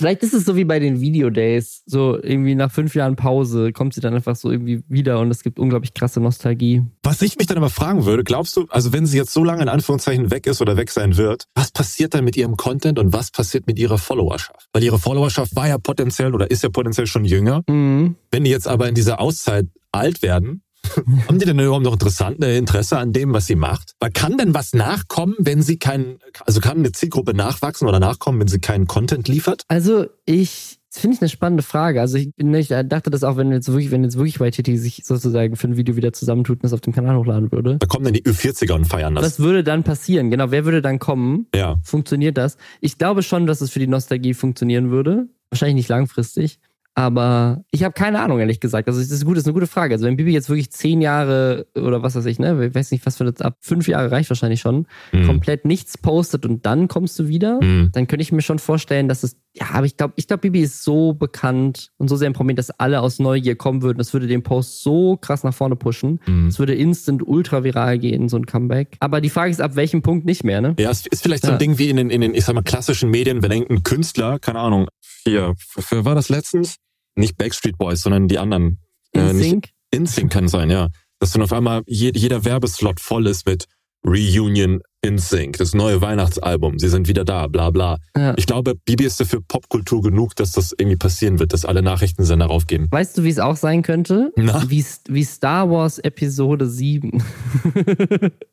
[0.00, 1.82] Vielleicht ist es so wie bei den Video-Days.
[1.84, 5.42] So irgendwie nach fünf Jahren Pause kommt sie dann einfach so irgendwie wieder und es
[5.42, 6.82] gibt unglaublich krasse Nostalgie.
[7.02, 9.60] Was ich mich dann aber fragen würde, glaubst du, also wenn sie jetzt so lange
[9.60, 13.12] in Anführungszeichen weg ist oder weg sein wird, was passiert dann mit ihrem Content und
[13.12, 14.68] was passiert mit ihrer Followerschaft?
[14.72, 17.62] Weil ihre Followerschaft war ja potenziell oder ist ja potenziell schon jünger.
[17.68, 18.16] Mhm.
[18.30, 20.62] Wenn die jetzt aber in dieser Auszeit alt werden,
[21.28, 23.94] Haben die denn überhaupt noch interessante Interesse an dem, was sie macht?
[24.00, 28.40] Weil kann denn was nachkommen, wenn sie keinen, also kann eine Zielgruppe nachwachsen oder nachkommen,
[28.40, 29.64] wenn sie keinen Content liefert?
[29.68, 32.00] Also ich das finde ich eine spannende Frage.
[32.00, 35.02] Also ich, ich dachte das auch, wenn jetzt wirklich, wenn jetzt wirklich bei TT sich
[35.04, 37.76] sozusagen für ein Video wieder zusammentut und das auf dem Kanal hochladen würde.
[37.78, 39.24] Da kommen dann die Ü40er und feiern das.
[39.24, 40.30] Was würde dann passieren?
[40.30, 41.46] Genau, wer würde dann kommen?
[41.54, 41.78] Ja.
[41.84, 42.56] Funktioniert das?
[42.80, 45.28] Ich glaube schon, dass es für die Nostalgie funktionieren würde.
[45.50, 46.58] Wahrscheinlich nicht langfristig.
[46.94, 48.88] Aber ich habe keine Ahnung, ehrlich gesagt.
[48.88, 49.94] Also, das ist, gut, das ist eine gute Frage.
[49.94, 53.06] Also, wenn Bibi jetzt wirklich zehn Jahre oder was weiß ich, ne, ich weiß nicht,
[53.06, 55.26] was für das ab fünf Jahre reicht wahrscheinlich schon, mhm.
[55.26, 57.90] komplett nichts postet und dann kommst du wieder, mhm.
[57.92, 60.60] dann könnte ich mir schon vorstellen, dass es, ja, aber ich glaube, ich glaube, Bibi
[60.60, 63.98] ist so bekannt und so sehr prominent, dass alle aus Neugier kommen würden.
[63.98, 66.20] Das würde den Post so krass nach vorne pushen.
[66.26, 66.46] Mhm.
[66.46, 68.96] Es würde instant ultra viral gehen, so ein Comeback.
[69.00, 70.76] Aber die Frage ist, ab welchem Punkt nicht mehr, ne?
[70.78, 72.62] Ja, es ist vielleicht so ein Ding wie in den, in den, ich sag mal,
[72.62, 74.86] klassischen Medien, wenn irgendein Künstler, keine Ahnung,
[75.24, 76.76] hier, für war das letztens?
[77.16, 78.78] Nicht Backstreet Boys, sondern die anderen.
[79.12, 79.66] InSync?
[79.66, 80.88] Äh, InSync kann sein, ja.
[81.18, 83.66] Dass dann auf einmal je, jeder Werbeslot voll ist mit
[84.06, 87.98] Reunion InSync, das neue Weihnachtsalbum, sie sind wieder da, bla bla.
[88.16, 88.34] Ja.
[88.36, 92.46] Ich glaube, Bibi ist dafür Popkultur genug, dass das irgendwie passieren wird, dass alle Nachrichtensender
[92.46, 92.86] raufgehen.
[92.90, 94.32] Weißt du, wie es auch sein könnte?
[94.36, 94.62] Na?
[94.68, 97.22] Wie, wie Star Wars Episode 7.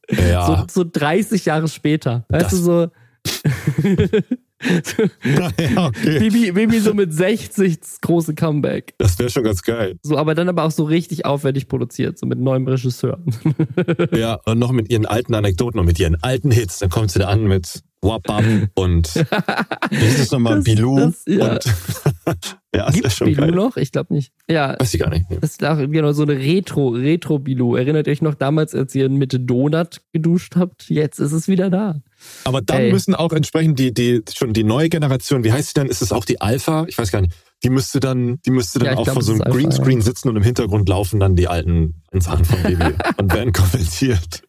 [0.10, 0.66] ja.
[0.70, 2.26] so, so 30 Jahre später.
[2.30, 2.88] Weißt das, du, so
[4.64, 6.20] ja, okay.
[6.20, 8.96] Bibi, Bibi so mit 60 das große Comeback.
[8.98, 9.98] Das wäre schon ganz geil.
[10.02, 13.20] So, aber dann aber auch so richtig aufwendig produziert, so mit neuem Regisseur.
[14.16, 16.80] ja, und noch mit ihren alten Anekdoten und mit ihren alten Hits.
[16.80, 20.62] Dann kommt sie da an mit Wapam und ist das nochmal?
[20.62, 21.54] Bilou das, ja.
[21.54, 21.66] und
[22.76, 23.52] ja, Gibt schon Bilou geil.
[23.52, 23.78] noch?
[23.78, 24.32] Ich glaube nicht.
[24.50, 24.76] Ja.
[24.80, 25.26] Weiß ich gar nicht.
[25.30, 27.76] Das ist auch genau so eine Retro, Retro Bilou.
[27.76, 30.90] Erinnert euch noch damals, als ihr mit Donut geduscht habt?
[30.90, 32.02] Jetzt ist es wieder da.
[32.44, 32.92] Aber dann Ey.
[32.92, 35.88] müssen auch entsprechend die, die, schon die neue Generation, wie heißt sie denn?
[35.88, 36.86] Ist es auch die Alpha?
[36.88, 37.34] Ich weiß gar nicht.
[37.64, 40.06] Die müsste dann, die müsste dann ja, auch glaub, vor so einem Greenscreen ja.
[40.06, 44.44] sitzen und im Hintergrund laufen dann die alten Sachen von Baby und werden kommentiert.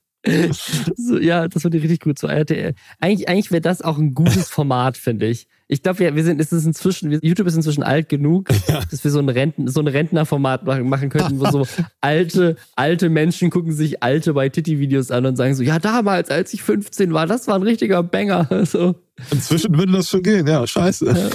[0.97, 2.19] So, ja, das würde richtig gut.
[2.19, 2.75] So RTL.
[3.01, 5.47] Eigentlich, eigentlich wäre das auch ein gutes Format, finde ich.
[5.71, 8.81] Ich glaube, wir, wir sind, es ist inzwischen, YouTube ist inzwischen alt genug, ja.
[8.91, 11.67] dass wir so ein, Renten, so ein Rentnerformat machen könnten, wo so
[12.01, 16.55] alte, alte Menschen gucken sich alte bei Titty-Videos an und sagen so, ja, damals, als
[16.55, 18.49] ich 15 war, das war ein richtiger Banger.
[18.69, 18.97] So.
[19.31, 21.07] Inzwischen würde das schon gehen, ja, scheiße.
[21.07, 21.31] Ja.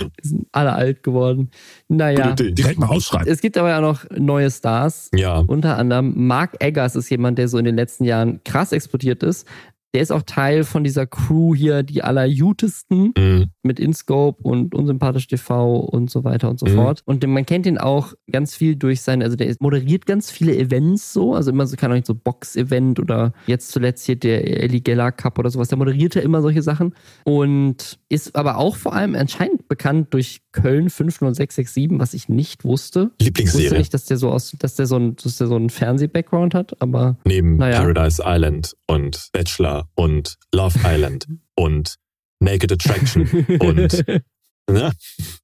[0.00, 1.50] Die sind alle alt geworden.
[1.88, 2.32] Naja.
[2.32, 3.28] Direkt mal ausschreiben.
[3.28, 5.10] Es gibt aber ja noch neue Stars.
[5.14, 5.38] Ja.
[5.38, 9.46] Unter anderem Mark Eggers ist jemand, der so in den letzten Jahren krass explodiert ist.
[9.94, 13.50] Der ist auch Teil von dieser Crew hier, die allerjutesten mhm.
[13.62, 16.74] mit InScope und Unsympathisch TV und so weiter und so mhm.
[16.74, 17.02] fort.
[17.04, 21.12] Und man kennt ihn auch ganz viel durch seine, also der moderiert ganz viele Events
[21.12, 24.80] so, also immer so, kann auch nicht so Box-Event oder jetzt zuletzt hier der Ellie
[24.80, 25.68] Geller Cup oder sowas.
[25.68, 30.41] Der moderiert ja immer solche Sachen und ist aber auch vor allem anscheinend bekannt durch
[30.52, 33.10] Köln 50667, was ich nicht wusste.
[33.20, 33.64] Lieblingsserie.
[33.64, 35.70] Ich wusste nicht, dass der so aus, dass der so ein, dass der so einen
[35.70, 37.16] Fernseh-Background hat, aber.
[37.24, 37.80] Neben naja.
[37.80, 41.96] Paradise Island und Bachelor und Love Island und
[42.40, 43.28] Naked Attraction
[43.60, 44.04] und
[44.70, 44.92] Ne?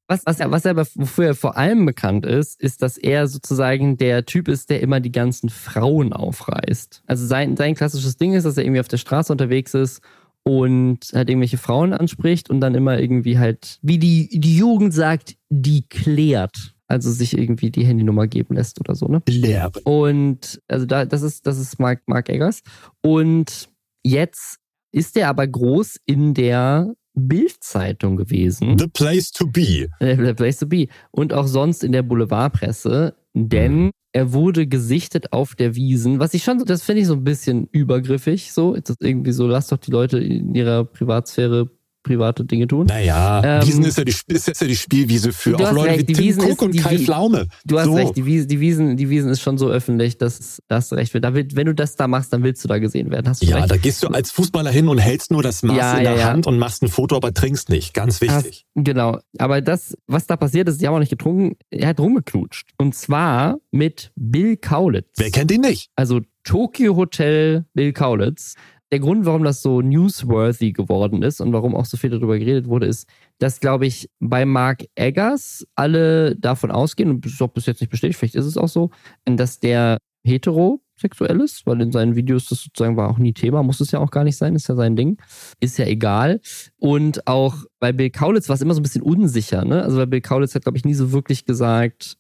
[0.07, 3.27] Was, was, er, was er aber, wofür er vor allem bekannt ist, ist, dass er
[3.27, 7.03] sozusagen der Typ ist, der immer die ganzen Frauen aufreißt.
[7.07, 10.01] Also sein, sein klassisches Ding ist, dass er irgendwie auf der Straße unterwegs ist
[10.49, 15.37] und halt irgendwelche Frauen anspricht und dann immer irgendwie halt, wie die, die Jugend sagt,
[15.51, 16.75] die klärt.
[16.87, 19.21] Also sich irgendwie die Handynummer geben lässt oder so, ne?
[19.29, 19.73] Lehren.
[19.85, 22.63] Und also da, das ist, das ist Mark, Mark Eggers.
[23.03, 23.69] Und
[24.03, 24.57] jetzt
[24.91, 28.79] ist er aber groß in der Bildzeitung gewesen.
[28.79, 29.89] The place to be.
[30.01, 30.89] The place to be.
[31.11, 36.35] Und auch sonst in der Boulevardpresse, denn mhm er wurde gesichtet auf der Wiesen, was
[36.35, 38.75] ich schon, das finde ich so ein bisschen übergriffig, so.
[38.77, 41.71] Das irgendwie so, lass doch die Leute in ihrer Privatsphäre
[42.09, 42.87] private Dinge tun.
[42.87, 46.13] Naja, ähm, Wiesen ist ja, die, ist ja die Spielwiese für auch Leute recht, wie
[46.15, 47.47] Tim Wiesen Cook und die, Kai Pflaume.
[47.65, 47.95] Du hast so.
[47.95, 51.25] recht, die Wiesen, die, Wiesen, die Wiesen ist schon so öffentlich, dass das recht wird.
[51.25, 53.29] Da will, wenn du das da machst, dann willst du da gesehen werden.
[53.29, 53.71] Hast du ja, recht.
[53.71, 56.25] da gehst du als Fußballer hin und hältst nur das Maß ja, in der ja,
[56.31, 57.93] Hand und machst ein Foto, aber trinkst nicht.
[57.93, 58.67] Ganz wichtig.
[58.75, 59.19] Hast, genau.
[59.39, 62.71] Aber das, was da passiert ist, die haben auch nicht getrunken, er hat rumgeknutscht.
[62.79, 65.09] Und zwar mit Bill Kaulitz.
[65.17, 65.91] Wer kennt ihn nicht?
[65.95, 68.55] Also Tokyo Hotel Bill Kaulitz
[68.91, 72.69] der Grund, warum das so newsworthy geworden ist und warum auch so viel darüber geredet
[72.69, 77.49] wurde, ist, dass, glaube ich, bei Mark Eggers alle davon ausgehen, und das ist auch
[77.49, 78.91] bis jetzt nicht bestätigt, vielleicht ist es auch so,
[79.27, 83.81] dass der heterosexuell ist, weil in seinen Videos das sozusagen war auch nie Thema, muss
[83.81, 85.21] es ja auch gar nicht sein, ist ja sein Ding,
[85.61, 86.41] ist ja egal.
[86.79, 89.83] Und auch bei Bill Kaulitz war es immer so ein bisschen unsicher, ne?
[89.83, 92.17] Also bei Bill Kaulitz hat, glaube ich, nie so wirklich gesagt,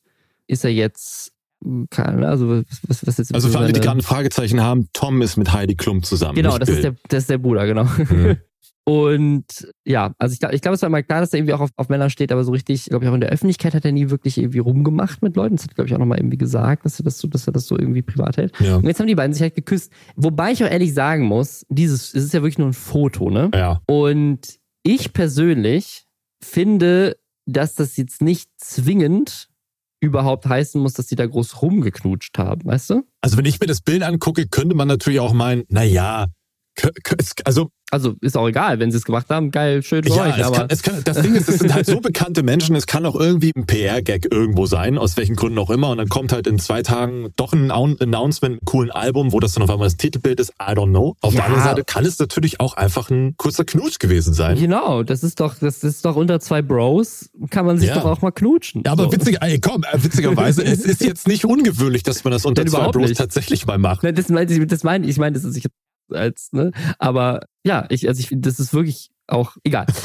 [0.46, 1.32] ist er jetzt
[1.90, 5.36] keine, also was, was jetzt Also für alle, die gerade ein Fragezeichen haben, Tom ist
[5.36, 6.36] mit Heidi Klum zusammen.
[6.36, 7.84] Genau, das ist, der, das ist der Bruder, genau.
[7.84, 8.36] Mhm.
[8.88, 9.44] Und
[9.84, 11.68] ja, also ich glaube, ich glaube, es war immer klar, dass er irgendwie auch auf,
[11.76, 14.08] auf Männer steht, aber so richtig, glaube ich, auch in der Öffentlichkeit hat er nie
[14.08, 15.56] wirklich irgendwie rumgemacht mit Leuten.
[15.56, 17.66] Das hat, glaube ich, auch nochmal irgendwie gesagt, dass er das so, dass er das
[17.66, 18.58] so irgendwie privat hält.
[18.60, 18.76] Ja.
[18.76, 19.92] Und jetzt haben die beiden sich halt geküsst.
[20.16, 23.50] Wobei ich auch ehrlich sagen muss, dieses, es ist ja wirklich nur ein Foto, ne?
[23.52, 23.82] Ja.
[23.84, 26.06] Und ich persönlich
[26.42, 29.50] finde, dass das jetzt nicht zwingend
[30.00, 33.02] überhaupt heißen muss, dass die da groß rumgeknutscht haben, weißt du?
[33.20, 36.26] Also wenn ich mir das Bild angucke, könnte man natürlich auch meinen, na ja,
[37.44, 40.44] also also ist auch egal, wenn sie es gemacht haben, geil, schön für ja, euch.
[40.44, 43.16] Aber kann, kann, das Ding ist, es sind halt so bekannte Menschen, es kann auch
[43.16, 45.90] irgendwie ein PR-Gag irgendwo sein, aus welchen Gründen auch immer.
[45.90, 49.54] Und dann kommt halt in zwei Tagen doch ein Announcement, ein coolen Album, wo das
[49.54, 51.16] dann auf einmal das Titelbild ist, I don't know.
[51.22, 51.38] Auf ja.
[51.40, 54.58] der anderen Seite kann es natürlich auch einfach ein kurzer Knutsch gewesen sein.
[54.58, 57.94] Genau, das ist doch, das ist doch unter zwei Bros, kann man sich ja.
[57.94, 58.82] doch auch mal knutschen.
[58.84, 59.12] Ja, aber so.
[59.12, 62.70] witzig, ey, komm, äh, witzigerweise, es ist jetzt nicht ungewöhnlich, dass man das unter Nein,
[62.70, 63.18] zwei Bros nicht.
[63.18, 64.02] tatsächlich mal macht.
[64.02, 65.64] Nein, das meine ich, das meine ich, ich meine, das ist, ich
[66.12, 66.72] als, ne?
[66.98, 69.86] Aber ja, ich, also ich, das ist wirklich auch egal.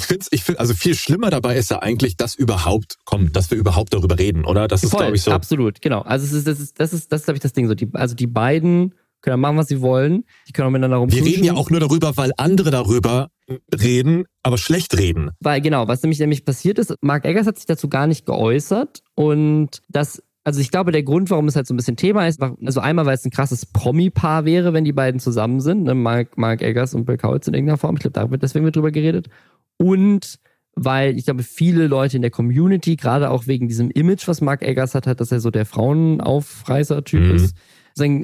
[0.00, 3.50] Ich finde, ich find, also viel schlimmer dabei ist ja eigentlich, dass überhaupt kommt, dass
[3.50, 4.66] wir überhaupt darüber reden, oder?
[4.66, 5.30] Das ist, glaube ich, so.
[5.30, 6.00] Absolut, genau.
[6.00, 7.74] Also es ist, das ist, das ist, das ist, glaube ich, das Ding so.
[7.74, 10.24] Die, also die beiden können machen, was sie wollen.
[10.48, 11.18] Die können auch miteinander rumtun.
[11.18, 13.28] Wir reden ja auch nur darüber, weil andere darüber
[13.74, 15.30] reden, aber schlecht reden.
[15.40, 19.02] Weil genau, was nämlich nämlich passiert ist, Mark Eggers hat sich dazu gar nicht geäußert
[19.14, 22.40] und das also ich glaube, der Grund, warum es halt so ein bisschen Thema ist,
[22.42, 25.94] also einmal, weil es ein krasses Promi-Paar wäre, wenn die beiden zusammen sind, ne?
[25.94, 27.96] Mark, Mark Eggers und Bill Kaulitz in irgendeiner Form.
[27.96, 29.28] Ich glaube, da wird deswegen wird drüber geredet.
[29.76, 30.38] Und
[30.74, 34.62] weil ich glaube, viele Leute in der Community, gerade auch wegen diesem Image, was Mark
[34.62, 37.34] Eggers hat, hat, dass er so der Frauenaufreißer-Typ mhm.
[37.34, 37.56] ist.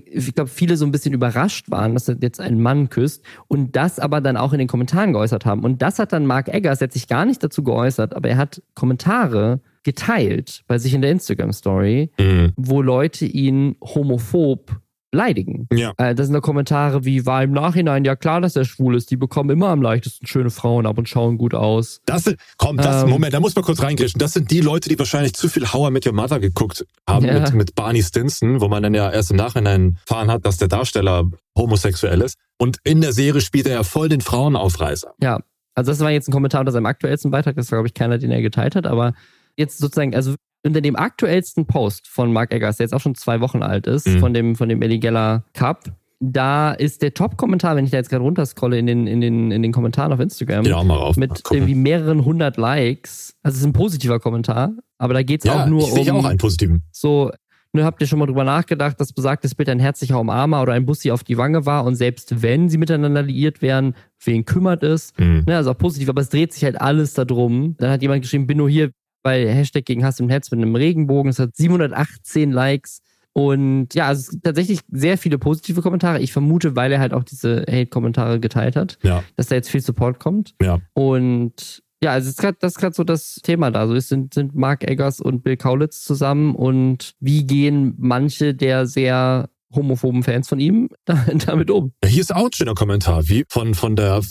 [0.08, 3.76] Ich glaube, viele so ein bisschen überrascht waren, dass er jetzt einen Mann küsst und
[3.76, 5.64] das aber dann auch in den Kommentaren geäußert haben.
[5.64, 8.38] Und das hat dann Mark Eggers, der hat sich gar nicht dazu geäußert, aber er
[8.38, 12.52] hat Kommentare geteilt bei sich in der Instagram-Story, mhm.
[12.56, 14.80] wo Leute ihn homophob
[15.12, 15.68] beleidigen.
[15.72, 15.92] Ja.
[15.96, 19.10] Äh, das sind da Kommentare wie, war im Nachhinein ja klar, dass er schwul ist.
[19.12, 22.00] Die bekommen immer am leichtesten schöne Frauen ab und schauen gut aus.
[22.04, 24.18] Das sind, komm, das, ähm, Moment, da muss man kurz reingrischen.
[24.18, 27.24] Das sind die Leute, die wahrscheinlich zu viel How I Met Your Mother geguckt haben
[27.24, 27.40] ja.
[27.40, 30.68] mit, mit Barney Stinson, wo man dann ja erst im Nachhinein erfahren hat, dass der
[30.68, 32.36] Darsteller homosexuell ist.
[32.58, 35.14] Und in der Serie spielt er ja voll den Frauenaufreißer.
[35.22, 35.38] Ja,
[35.76, 38.18] Also das war jetzt ein Kommentar unter seinem aktuellsten Beitrag, das war, glaube ich, keiner,
[38.18, 39.14] den er geteilt hat, aber
[39.56, 43.40] jetzt sozusagen, also unter dem aktuellsten Post von Mark Eggers, der jetzt auch schon zwei
[43.40, 44.18] Wochen alt ist, mhm.
[44.18, 45.84] von dem, von dem Eddie Geller Cup,
[46.18, 49.62] da ist der Top-Kommentar, wenn ich da jetzt gerade runterscrolle in den, in den, in
[49.62, 53.34] den Kommentaren auf Instagram, ja, mal auf, mit irgendwie mehreren hundert Likes.
[53.42, 56.16] Also es ist ein positiver Kommentar, aber da geht es ja, auch nur ich um.
[56.16, 56.82] auch einen positiven.
[56.90, 57.30] So,
[57.72, 60.86] ne, habt ihr schon mal drüber nachgedacht, dass besagtes Bild ein herzlicher Umarmer oder ein
[60.86, 65.12] Bussi auf die Wange war und selbst wenn sie miteinander liiert wären, wen kümmert es?
[65.18, 65.44] Mhm.
[65.46, 67.76] Ne, also auch positiv, aber es dreht sich halt alles darum.
[67.78, 68.90] Dann hat jemand geschrieben, bin nur hier,
[69.26, 71.30] weil Hashtag gegen Hass im Netz mit einem Regenbogen.
[71.30, 73.02] Es hat 718 Likes.
[73.32, 76.20] Und ja, also tatsächlich sehr viele positive Kommentare.
[76.20, 79.24] Ich vermute, weil er halt auch diese Hate-Kommentare geteilt hat, ja.
[79.36, 80.54] dass da jetzt viel Support kommt.
[80.62, 80.78] Ja.
[80.94, 83.88] Und ja, also ist grad, das ist gerade so das Thema da.
[83.88, 88.86] So es sind, sind Mark Eggers und Bill Kaulitz zusammen und wie gehen manche der
[88.86, 90.88] sehr homophoben Fans von ihm
[91.46, 91.92] damit um?
[92.04, 94.22] Hier ist auch ein schöner Kommentar, wie von, von der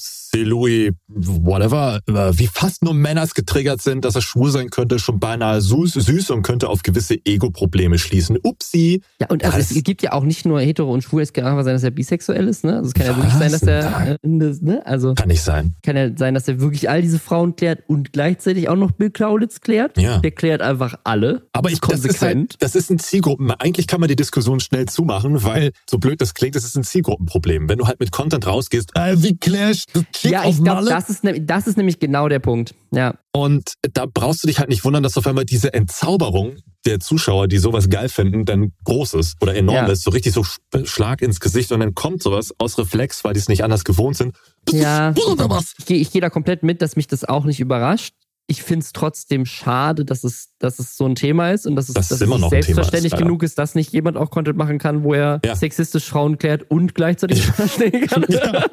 [0.43, 5.61] Louis, whatever, wie fast nur Männers getriggert sind, dass er schwul sein könnte, schon beinahe
[5.61, 8.37] süß, süß und könnte auf gewisse Ego-Probleme schließen.
[8.43, 9.01] Upsi.
[9.21, 11.63] Ja, und also es gibt ja auch nicht nur hetero und schwul, es kann einfach
[11.63, 12.77] sein, dass er bisexuell ist, ne?
[12.77, 14.85] Also es kann ja wirklich sein, dass er, äh, ne?
[14.85, 15.13] Also.
[15.13, 15.75] Kann nicht sein.
[15.83, 19.11] Kann ja sein, dass er wirklich all diese Frauen klärt und gleichzeitig auch noch Bill
[19.11, 19.97] Klaulitz klärt.
[19.97, 20.19] Ja.
[20.19, 21.43] Der klärt einfach alle.
[21.53, 22.11] Aber ich, konsequent.
[22.11, 23.51] Das ist, halt, das ist ein Zielgruppen.
[23.51, 26.83] Eigentlich kann man die Diskussion schnell zumachen, weil, so blöd das klingt, das ist ein
[26.83, 27.69] Zielgruppenproblem.
[27.69, 31.09] Wenn du halt mit Content rausgehst, äh, wie klärst du Chick ja, ich glaube, das
[31.09, 32.75] ist, ne, das ist nämlich genau der Punkt.
[32.91, 33.15] Ja.
[33.33, 37.47] Und da brauchst du dich halt nicht wundern, dass auf einmal diese Entzauberung der Zuschauer,
[37.47, 39.87] die sowas geil finden, dann groß ist oder enorm ja.
[39.87, 40.45] ist, so richtig so
[40.83, 44.15] Schlag ins Gesicht und dann kommt sowas aus Reflex, weil die es nicht anders gewohnt
[44.15, 44.35] sind.
[44.71, 48.13] Ja, ich, ich gehe da komplett mit, dass mich das auch nicht überrascht
[48.47, 51.89] ich finde es trotzdem schade, dass es, dass es so ein Thema ist und dass
[51.89, 55.03] es, das dass es selbstverständlich ist, genug ist, dass nicht jemand auch Content machen kann,
[55.03, 55.55] wo er ja.
[55.55, 58.25] sexistisch Frauen klärt und gleichzeitig verstehen kann.
[58.29, 58.65] Ja.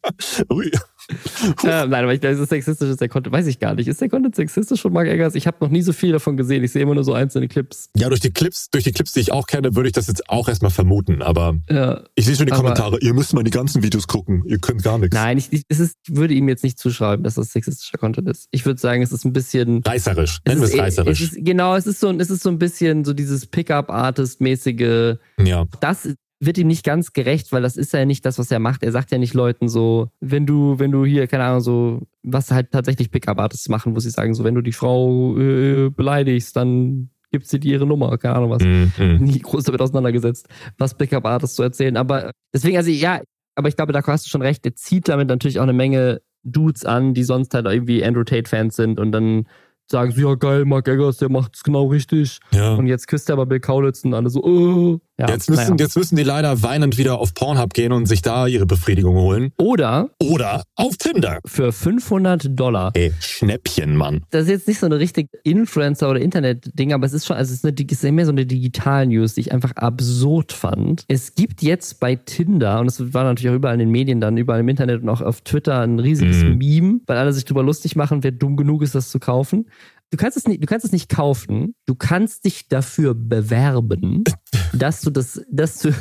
[0.52, 0.70] Ui.
[1.08, 3.86] Äh, nein, aber ich glaube, ist sexistisch ist der Content, weiß ich gar nicht.
[3.86, 5.34] Ist der Content sexistisch von Mark Eggers?
[5.34, 6.64] Ich habe noch nie so viel davon gesehen.
[6.64, 7.90] Ich sehe immer nur so einzelne Clips.
[7.96, 10.28] Ja, durch die Clips, durch die Clips, die ich auch kenne, würde ich das jetzt
[10.28, 11.22] auch erstmal vermuten.
[11.22, 12.98] Aber ja, ich sehe schon die Kommentare.
[13.00, 14.42] Ihr müsst mal die ganzen Videos gucken.
[14.46, 15.14] Ihr könnt gar nichts.
[15.14, 18.48] Nein, ich, ich, ist, würde ihm jetzt nicht zuschreiben, dass das sexistischer Content ist.
[18.50, 20.40] Ich würde sagen, es ist ein bisschen reißerisch.
[20.46, 21.20] Nennen wir es reißerisch.
[21.20, 25.16] Es ist, genau, es ist so, es ist so ein bisschen so dieses Pickup-Artist-mäßige.
[25.38, 25.66] Ja.
[25.80, 28.82] Das wird ihm nicht ganz gerecht, weil das ist ja nicht das, was er macht.
[28.82, 32.50] Er sagt ja nicht Leuten so, wenn du, wenn du hier, keine Ahnung, so, was
[32.50, 37.10] halt tatsächlich Pickup-Artists machen, wo sie sagen, so, wenn du die Frau äh, beleidigst, dann
[37.30, 38.62] gibt sie dir ihre Nummer, keine Ahnung was.
[38.62, 41.96] Mm, Nie groß damit auseinandergesetzt, was Pickup-Artists zu erzählen.
[41.96, 43.20] Aber deswegen, also ja,
[43.54, 46.20] aber ich glaube, da hast du schon recht, der zieht damit natürlich auch eine Menge
[46.44, 49.46] Dudes an, die sonst halt irgendwie Andrew Tate-Fans sind und dann
[49.90, 52.38] sagen sie, ja geil, Mark Eggers, der macht es genau richtig.
[52.52, 52.74] Ja.
[52.74, 55.00] Und jetzt küsst er aber Bill Kaulitz und alle so, oh.
[55.18, 55.76] Ja, jetzt, müssen, naja.
[55.78, 59.50] jetzt müssen die leider weinend wieder auf Pornhub gehen und sich da ihre Befriedigung holen.
[59.56, 60.10] Oder.
[60.22, 61.40] Oder auf Tinder.
[61.46, 62.90] Für 500 Dollar.
[62.94, 64.24] Ey, Schnäppchen, Mann.
[64.30, 67.50] Das ist jetzt nicht so eine richtig Influencer- oder Internet-Ding, aber es ist schon, also
[67.50, 71.04] es ist, eine, es ist mehr so eine Digital-News, die ich einfach absurd fand.
[71.08, 74.36] Es gibt jetzt bei Tinder, und es war natürlich auch überall in den Medien dann,
[74.36, 76.58] überall im Internet und auch auf Twitter ein riesiges mhm.
[76.58, 79.66] Meme, weil alle sich drüber lustig machen, wer dumm genug ist, das zu kaufen.
[80.10, 81.74] Du kannst es nicht, du kannst es nicht kaufen.
[81.84, 84.22] Du kannst dich dafür bewerben,
[84.72, 85.92] dass du das, dass du,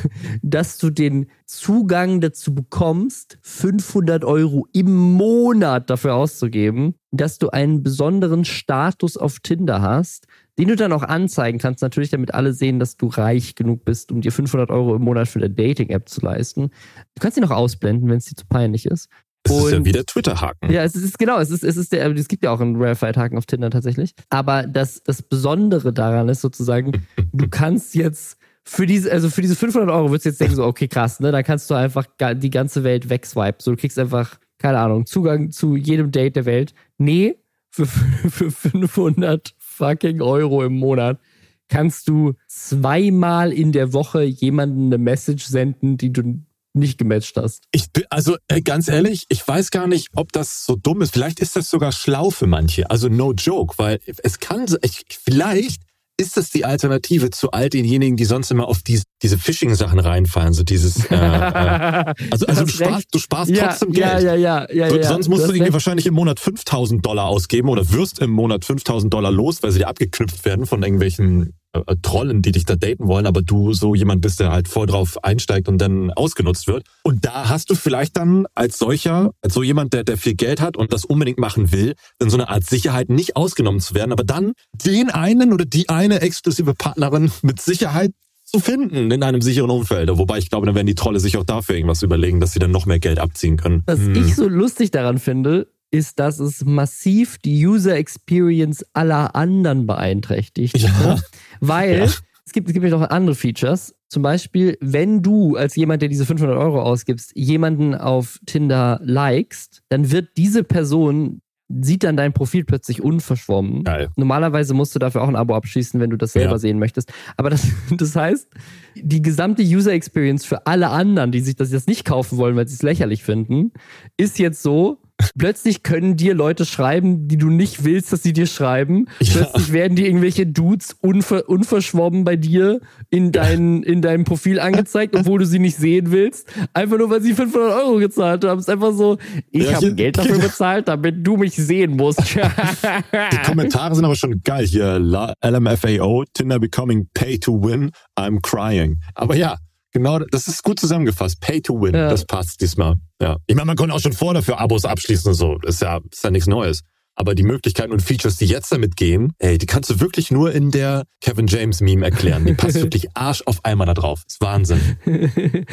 [0.44, 7.82] dass du den Zugang dazu bekommst, 500 Euro im Monat dafür auszugeben, dass du einen
[7.82, 10.28] besonderen Status auf Tinder hast,
[10.60, 14.12] den du dann auch anzeigen kannst, natürlich, damit alle sehen, dass du reich genug bist,
[14.12, 16.70] um dir 500 Euro im Monat für eine Dating-App zu leisten.
[17.16, 19.10] Du kannst ihn auch ausblenden, wenn es dir zu peinlich ist.
[19.46, 20.72] Es ist ja wie der Twitter-Haken.
[20.72, 23.38] Ja, es ist genau, es ist, es ist der, es gibt ja auch einen Verified-Haken
[23.38, 24.14] auf Tinder tatsächlich.
[24.30, 29.56] Aber das, das Besondere daran ist sozusagen, du kannst jetzt für diese, also für diese
[29.56, 32.06] 500 Euro würdest du jetzt denken so, okay, krass, ne, dann kannst du einfach
[32.36, 33.60] die ganze Welt wegswipen.
[33.60, 36.74] So, du kriegst einfach, keine Ahnung, Zugang zu jedem Date der Welt.
[36.98, 37.38] Nee,
[37.70, 37.86] für,
[38.30, 41.20] für 500 fucking Euro im Monat
[41.68, 46.42] kannst du zweimal in der Woche jemanden eine Message senden, die du
[46.76, 47.64] nicht gematcht hast.
[47.72, 51.14] Ich bin, also äh, ganz ehrlich, ich weiß gar nicht, ob das so dumm ist.
[51.14, 52.90] Vielleicht ist das sogar schlau für manche.
[52.90, 55.82] Also no joke, weil es kann, ich, vielleicht
[56.18, 60.54] ist das die Alternative zu all denjenigen, die sonst immer auf die, diese Phishing-Sachen reinfallen,
[60.54, 61.18] so dieses, äh, äh,
[62.32, 64.24] also, also du sparst, du sparst ja, trotzdem Geld.
[64.24, 65.74] Ja, ja, ja, ja, ja Sonst musst du irgendwie recht.
[65.74, 69.80] wahrscheinlich im Monat 5000 Dollar ausgeben oder wirst im Monat 5000 Dollar los, weil sie
[69.80, 71.54] dir abgeknüpft werden von irgendwelchen
[71.86, 74.88] äh, Trollen, die dich da daten wollen, aber du so jemand bist, der halt voll
[74.88, 76.84] drauf einsteigt und dann ausgenutzt wird.
[77.04, 80.62] Und da hast du vielleicht dann als solcher, als so jemand, der, der viel Geld
[80.62, 84.12] hat und das unbedingt machen will, dann so eine Art Sicherheit nicht ausgenommen zu werden,
[84.12, 88.12] aber dann den einen oder die eine exklusive Partnerin mit Sicherheit
[88.44, 90.10] zu finden in einem sicheren Umfeld.
[90.12, 92.72] Wobei ich glaube, dann werden die Trolle sich auch dafür irgendwas überlegen, dass sie dann
[92.72, 93.84] noch mehr Geld abziehen können.
[93.88, 94.16] Was hm.
[94.16, 100.78] ich so lustig daran finde, ist, dass es massiv die User Experience aller anderen beeinträchtigt.
[100.78, 100.90] Ja.
[101.16, 101.22] Ne?
[101.60, 102.04] Weil ja.
[102.04, 102.24] es
[102.54, 103.96] gibt, es gibt noch andere Features.
[104.08, 109.82] Zum Beispiel, wenn du als jemand, der diese 500 Euro ausgibst, jemanden auf Tinder likest,
[109.90, 113.84] dann wird diese Person sieht dann dein Profil plötzlich unverschwommen.
[113.84, 114.10] Geil.
[114.16, 116.58] Normalerweise musst du dafür auch ein Abo abschließen, wenn du das selber ja.
[116.60, 117.12] sehen möchtest.
[117.38, 117.68] Aber das,
[117.98, 118.48] das heißt,
[118.96, 122.68] die gesamte User Experience für alle anderen, die sich das jetzt nicht kaufen wollen, weil
[122.68, 123.72] sie es lächerlich finden,
[124.18, 125.00] ist jetzt so,
[125.38, 129.08] Plötzlich können dir Leute schreiben, die du nicht willst, dass sie dir schreiben.
[129.20, 129.34] Ja.
[129.34, 135.16] Plötzlich werden dir irgendwelche Dudes unver unverschwommen bei dir in, dein, in deinem Profil angezeigt,
[135.16, 136.48] obwohl du sie nicht sehen willst.
[136.74, 138.60] Einfach nur, weil sie 500 Euro gezahlt haben.
[138.60, 139.18] Es ist einfach so,
[139.52, 142.20] ich ja, habe Geld dafür bezahlt, damit du mich sehen musst.
[142.36, 144.66] Die Kommentare sind aber schon geil.
[144.66, 149.00] Hier, LMFAO, Tinder becoming pay to win, I'm crying.
[149.14, 149.58] Aber ja,
[149.96, 151.40] Genau, das ist gut zusammengefasst.
[151.40, 152.10] Pay to win, ja.
[152.10, 152.96] das passt diesmal.
[153.22, 153.38] Ja.
[153.48, 155.58] Ich meine, man konnte auch schon vorher dafür Abos abschließen und so.
[155.60, 156.82] Das ist ja, ist ja nichts Neues.
[157.16, 160.52] Aber die Möglichkeiten und Features, die jetzt damit gehen, ey, die kannst du wirklich nur
[160.52, 162.46] in der Kevin James Meme erklären.
[162.46, 164.22] Die passt wirklich Arsch auf einmal da drauf.
[164.28, 164.82] Ist Wahnsinn.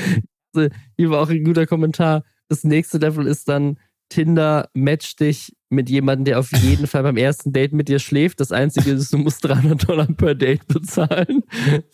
[0.96, 2.22] Hier war auch ein guter Kommentar.
[2.48, 3.76] Das nächste Level ist dann,
[4.12, 8.40] Tinder matcht dich mit jemandem, der auf jeden Fall beim ersten Date mit dir schläft.
[8.40, 11.42] Das Einzige ist, du musst 300 Dollar per Date bezahlen.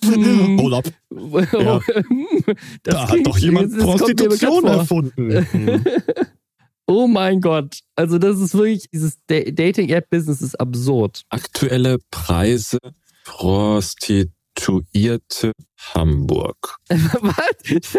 [0.05, 0.89] Hold up.
[1.53, 1.81] Ja.
[2.83, 5.47] da hat doch jemand Prostitution erfunden.
[6.87, 7.79] oh mein Gott.
[7.95, 11.23] Also das ist wirklich, dieses Dating-App-Business ist absurd.
[11.29, 12.79] Aktuelle Preise
[13.25, 15.53] Prostituierte
[15.95, 16.79] Hamburg.
[16.89, 17.97] Was?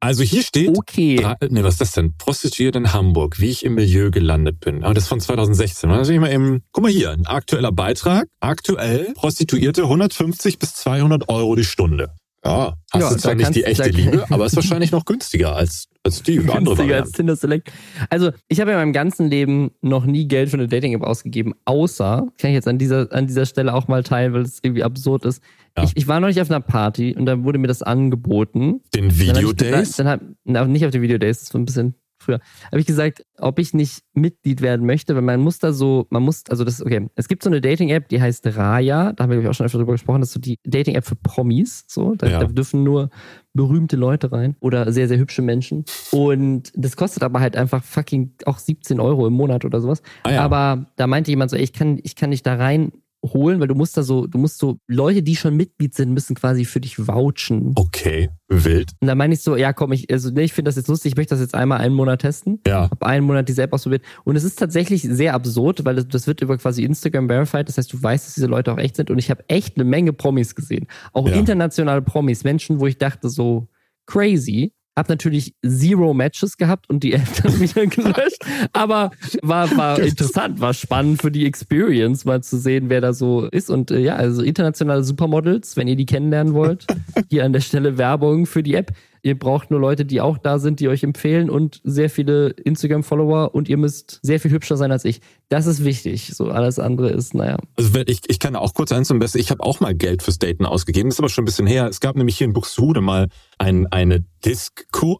[0.00, 1.16] Also hier steht, okay.
[1.48, 2.14] ne, was ist das denn?
[2.16, 4.84] Prostituiert in Hamburg, wie ich im Milieu gelandet bin.
[4.84, 5.90] Aber das ist von 2016.
[5.90, 8.28] Also ich mal eben, guck mal hier, ein aktueller Beitrag.
[8.40, 12.14] Aktuell Prostituierte 150 bis 200 Euro die Stunde.
[12.44, 15.88] Ja, hast ja, du zwar nicht die echte Liebe, aber ist wahrscheinlich noch günstiger als,
[16.04, 17.72] als die andere Günstiger als Tinder Select.
[18.08, 22.26] Also, ich habe in meinem ganzen Leben noch nie Geld für eine Dating-App ausgegeben, außer,
[22.38, 25.24] kann ich jetzt an dieser, an dieser Stelle auch mal teilen, weil es irgendwie absurd
[25.24, 25.42] ist.
[25.76, 25.84] Ja.
[25.84, 28.80] Ich, ich war noch nicht auf einer Party und dann wurde mir das angeboten.
[28.94, 29.96] Den Video Days?
[29.96, 31.94] Dann, dann, nicht auf den Video Days, das war ein bisschen
[32.26, 36.06] früher, habe ich gesagt, ob ich nicht Mitglied werden möchte, weil man muss da so,
[36.10, 39.30] man muss, also das, okay, es gibt so eine Dating-App, die heißt Raya, da haben
[39.30, 42.26] wir auch schon öfter drüber gesprochen, das ist so die Dating-App für Promis, so, da,
[42.26, 42.40] ja.
[42.40, 43.10] da, dürfen nur
[43.54, 48.34] berühmte Leute rein oder sehr, sehr hübsche Menschen und das kostet aber halt einfach fucking
[48.44, 50.42] auch 17 Euro im Monat oder sowas, ah ja.
[50.42, 52.92] aber da meinte jemand so, ey, ich kann, ich kann nicht da rein
[53.32, 56.34] holen, weil du musst da so, du musst so, Leute, die schon Mitglied sind, müssen
[56.34, 57.72] quasi für dich vouchen.
[57.74, 58.92] Okay, wild.
[59.00, 61.12] Und da meine ich so, ja komm, ich, also nee, ich finde das jetzt lustig,
[61.12, 62.60] ich möchte das jetzt einmal einen Monat testen.
[62.66, 62.90] Ja.
[62.90, 64.02] Hab einen Monat diese App ausprobiert.
[64.24, 67.78] Und es ist tatsächlich sehr absurd, weil das, das wird über quasi Instagram verified, das
[67.78, 69.10] heißt, du weißt, dass diese Leute auch echt sind.
[69.10, 70.86] Und ich habe echt eine Menge Promis gesehen.
[71.12, 71.34] Auch ja.
[71.34, 73.68] internationale Promis, Menschen, wo ich dachte so,
[74.06, 74.72] crazy.
[74.96, 78.42] Hab natürlich zero Matches gehabt und die App dann wieder gelöscht.
[78.72, 79.10] Aber
[79.42, 83.70] war, war interessant, war spannend für die Experience, mal zu sehen, wer da so ist.
[83.70, 86.86] Und äh, ja, also internationale Supermodels, wenn ihr die kennenlernen wollt,
[87.30, 88.92] hier an der Stelle Werbung für die App.
[89.26, 93.56] Ihr braucht nur Leute, die auch da sind, die euch empfehlen und sehr viele Instagram-Follower
[93.56, 95.20] und ihr müsst sehr viel hübscher sein als ich.
[95.48, 96.30] Das ist wichtig.
[96.32, 97.56] So alles andere ist, naja.
[97.74, 99.38] Also ich, ich kann auch kurz eins zum Besten.
[99.38, 101.08] Ich habe auch mal Geld fürs Daten ausgegeben.
[101.08, 101.88] Das ist aber schon ein bisschen her.
[101.88, 103.26] Es gab nämlich hier in Buxtehude mal
[103.58, 105.18] ein, eine Disco,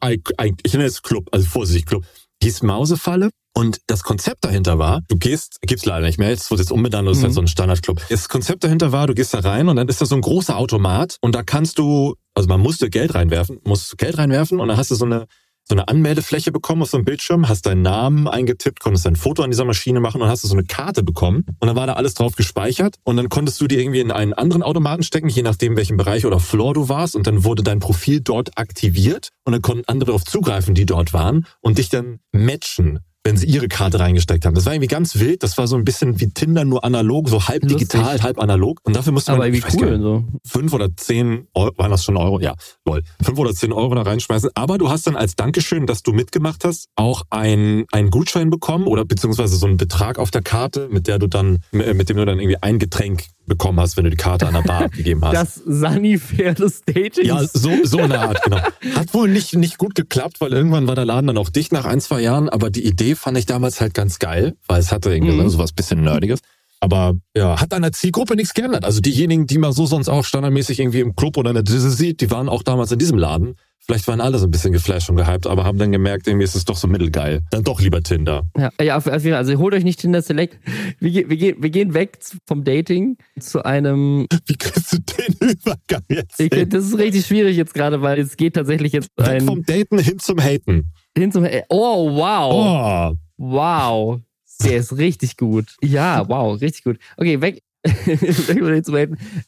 [0.63, 2.05] ich nenne es Club, also vorsichtig Club,
[2.45, 3.31] hieß Mausefalle.
[3.57, 7.09] Und das Konzept dahinter war, du gehst, gibt's leider nicht mehr, jetzt wird jetzt umbenannt,
[7.09, 7.37] das ist halt mhm.
[7.37, 8.03] so ein Standardclub.
[8.11, 10.59] Das Konzept dahinter war, du gehst da rein und dann ist da so ein großer
[10.59, 14.77] Automat und da kannst du, also man musste Geld reinwerfen, musst Geld reinwerfen und dann
[14.77, 15.27] hast du so eine
[15.69, 19.43] so eine Anmeldefläche bekommen auf so einem Bildschirm, hast deinen Namen eingetippt, konntest ein Foto
[19.43, 21.45] an dieser Maschine machen und hast du so eine Karte bekommen.
[21.59, 24.33] Und dann war da alles drauf gespeichert und dann konntest du die irgendwie in einen
[24.33, 27.81] anderen Automaten stecken, je nachdem welchen Bereich oder Floor du warst und dann wurde dein
[27.81, 32.21] Profil dort aktiviert und dann konnten andere darauf zugreifen, die dort waren und dich dann
[32.31, 34.55] matchen wenn sie ihre Karte reingesteckt haben.
[34.55, 35.43] Das war irgendwie ganz wild.
[35.43, 37.89] Das war so ein bisschen wie Tinder, nur analog, so halb Lustig.
[37.89, 38.79] digital, halb analog.
[38.85, 40.25] Und dafür musste man, Aber wie cool, nicht, so.
[40.45, 42.39] fünf oder zehn Euro, waren das schon Euro?
[42.39, 42.55] Ja,
[42.85, 43.03] lol.
[43.21, 44.51] Fünf oder zehn Euro da reinschmeißen.
[44.55, 48.87] Aber du hast dann als Dankeschön, dass du mitgemacht hast, auch ein, einen Gutschein bekommen
[48.87, 52.25] oder beziehungsweise so einen Betrag auf der Karte, mit der du dann, mit dem du
[52.25, 55.35] dann irgendwie ein Getränk bekommen hast, wenn du die Karte an der Bar abgegeben hast.
[55.35, 57.27] Das Sunnyfair des Datings.
[57.27, 58.59] Ja, so, so eine Art, genau.
[58.59, 61.85] Hat wohl nicht, nicht gut geklappt, weil irgendwann war der Laden dann auch dicht nach
[61.85, 65.13] ein, zwei Jahren, aber die Idee fand ich damals halt ganz geil, weil es hatte
[65.13, 65.49] irgendwie mhm.
[65.49, 66.41] so was bisschen Nerdiges.
[66.81, 68.85] Aber ja, hat an der Zielgruppe nichts geändert.
[68.85, 71.91] Also diejenigen, die man so sonst auch standardmäßig irgendwie im Club oder in der Disse
[71.91, 73.57] sieht, die waren auch damals in diesem Laden.
[73.85, 76.57] Vielleicht waren alle so ein bisschen geflasht und gehypt, aber haben dann gemerkt, irgendwie ist
[76.57, 77.43] es doch so mittelgeil.
[77.51, 78.43] Dann doch lieber Tinder.
[78.57, 79.35] Ja, ja auf, auf jeden Fall.
[79.35, 80.59] Also holt euch nicht Tinder Select.
[80.99, 84.27] Wir, wir, gehen, wir gehen weg vom Dating zu einem.
[84.47, 86.41] Wie kriegst du den Übergang jetzt?
[86.41, 89.43] Ich, das ist richtig schwierig jetzt gerade, weil es geht tatsächlich jetzt weg ein.
[89.43, 90.93] vom Daten hin zum Haten.
[91.17, 93.15] Hin zum, oh, wow.
[93.15, 93.17] Oh.
[93.37, 94.21] Wow.
[94.65, 95.77] Der ist richtig gut.
[95.83, 96.99] Ja, wow, richtig gut.
[97.17, 97.63] Okay, weg,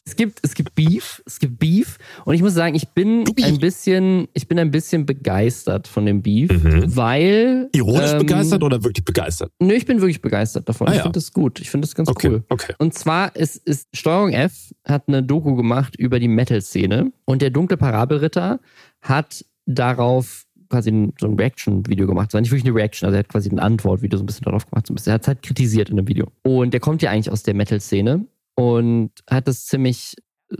[0.05, 3.59] es gibt, es gibt Beef, es gibt Beef und ich muss sagen, ich bin ein
[3.59, 6.95] bisschen, ich bin ein bisschen begeistert von dem Beef, mhm.
[6.95, 7.69] weil.
[7.73, 9.51] Ironisch ähm, begeistert oder wirklich begeistert?
[9.59, 10.87] Nö, ich bin wirklich begeistert davon.
[10.87, 11.59] Ah, ich finde das gut.
[11.59, 12.43] Ich finde das ganz okay, cool.
[12.49, 12.73] Okay.
[12.77, 17.49] Und zwar ist, ist Steuerung F hat eine Doku gemacht über die Metal-Szene und der
[17.49, 18.59] dunkle Parabelritter
[19.01, 22.29] hat darauf quasi so ein Reaction-Video gemacht.
[22.29, 24.45] Es war nicht wirklich eine Reaction, also er hat quasi ein Antwort-Video so ein bisschen
[24.45, 24.87] darauf gemacht.
[24.87, 25.11] So ein bisschen.
[25.11, 26.27] Er hat es halt kritisiert in dem Video.
[26.43, 30.15] Und der kommt ja eigentlich aus der Metal-Szene und hat das ziemlich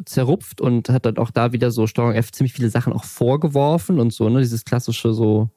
[0.05, 3.99] zerrupft und hat dann auch da wieder so Steuerung F ziemlich viele Sachen auch vorgeworfen
[3.99, 5.49] und so, ne, dieses klassische so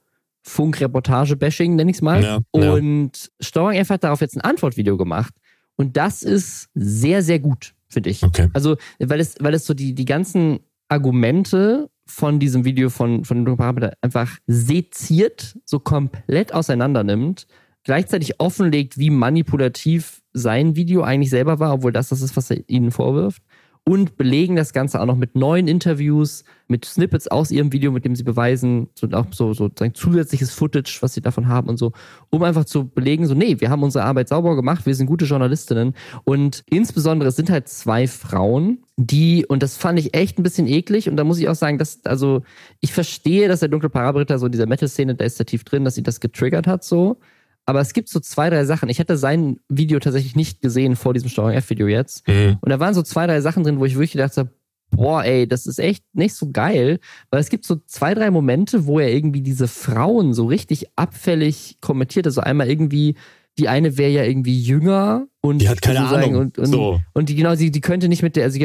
[0.44, 2.22] Funk-Reportage-Bashing, nenne ich es mal.
[2.22, 3.30] Ja, und ja.
[3.40, 5.34] Steuerung F hat darauf jetzt ein Antwortvideo gemacht.
[5.76, 8.22] Und das ist sehr, sehr gut, finde ich.
[8.22, 8.48] Okay.
[8.53, 13.44] Also, weil es, weil es so die, die ganzen Argumente von diesem Video von, von
[13.44, 17.46] dem Parameter einfach seziert, so komplett auseinander nimmt,
[17.84, 22.68] gleichzeitig offenlegt, wie manipulativ sein Video eigentlich selber war, obwohl das das ist, was er
[22.68, 23.42] ihnen vorwirft
[23.85, 28.05] und belegen das Ganze auch noch mit neuen Interviews, mit Snippets aus ihrem Video, mit
[28.05, 31.93] dem sie beweisen, so auch so, so zusätzliches Footage, was sie davon haben und so,
[32.30, 35.24] um einfach zu belegen, so, nee, wir haben unsere Arbeit sauber gemacht, wir sind gute
[35.24, 35.95] Journalistinnen.
[36.24, 40.68] Und insbesondere es sind halt zwei Frauen, die, und das fand ich echt ein bisschen
[40.68, 42.43] eklig, und da muss ich auch sagen, dass, also,
[42.80, 45.85] ich verstehe, dass der dunkle Parabelritter so in dieser Metal-Szene, da ist da tief drin,
[45.85, 47.18] dass sie das getriggert hat, so.
[47.65, 48.89] Aber es gibt so zwei, drei Sachen.
[48.89, 52.27] Ich hatte sein Video tatsächlich nicht gesehen vor diesem Steuerung F-Video jetzt.
[52.27, 52.59] Mhm.
[52.61, 54.51] Und da waren so zwei, drei Sachen drin, wo ich wirklich gedacht habe,
[54.91, 56.99] boah, ey, das ist echt nicht so geil,
[57.31, 61.79] weil es gibt so zwei, drei Momente, wo er irgendwie diese Frauen so richtig abfällig
[61.81, 62.27] kommentiert.
[62.27, 63.17] Also einmal irgendwie,
[63.59, 66.37] die eine wäre ja irgendwie jünger und die hat keine Ahnung.
[66.37, 67.01] Und, und, so.
[67.15, 68.59] und die genau, sie, die könnte nicht mit der, also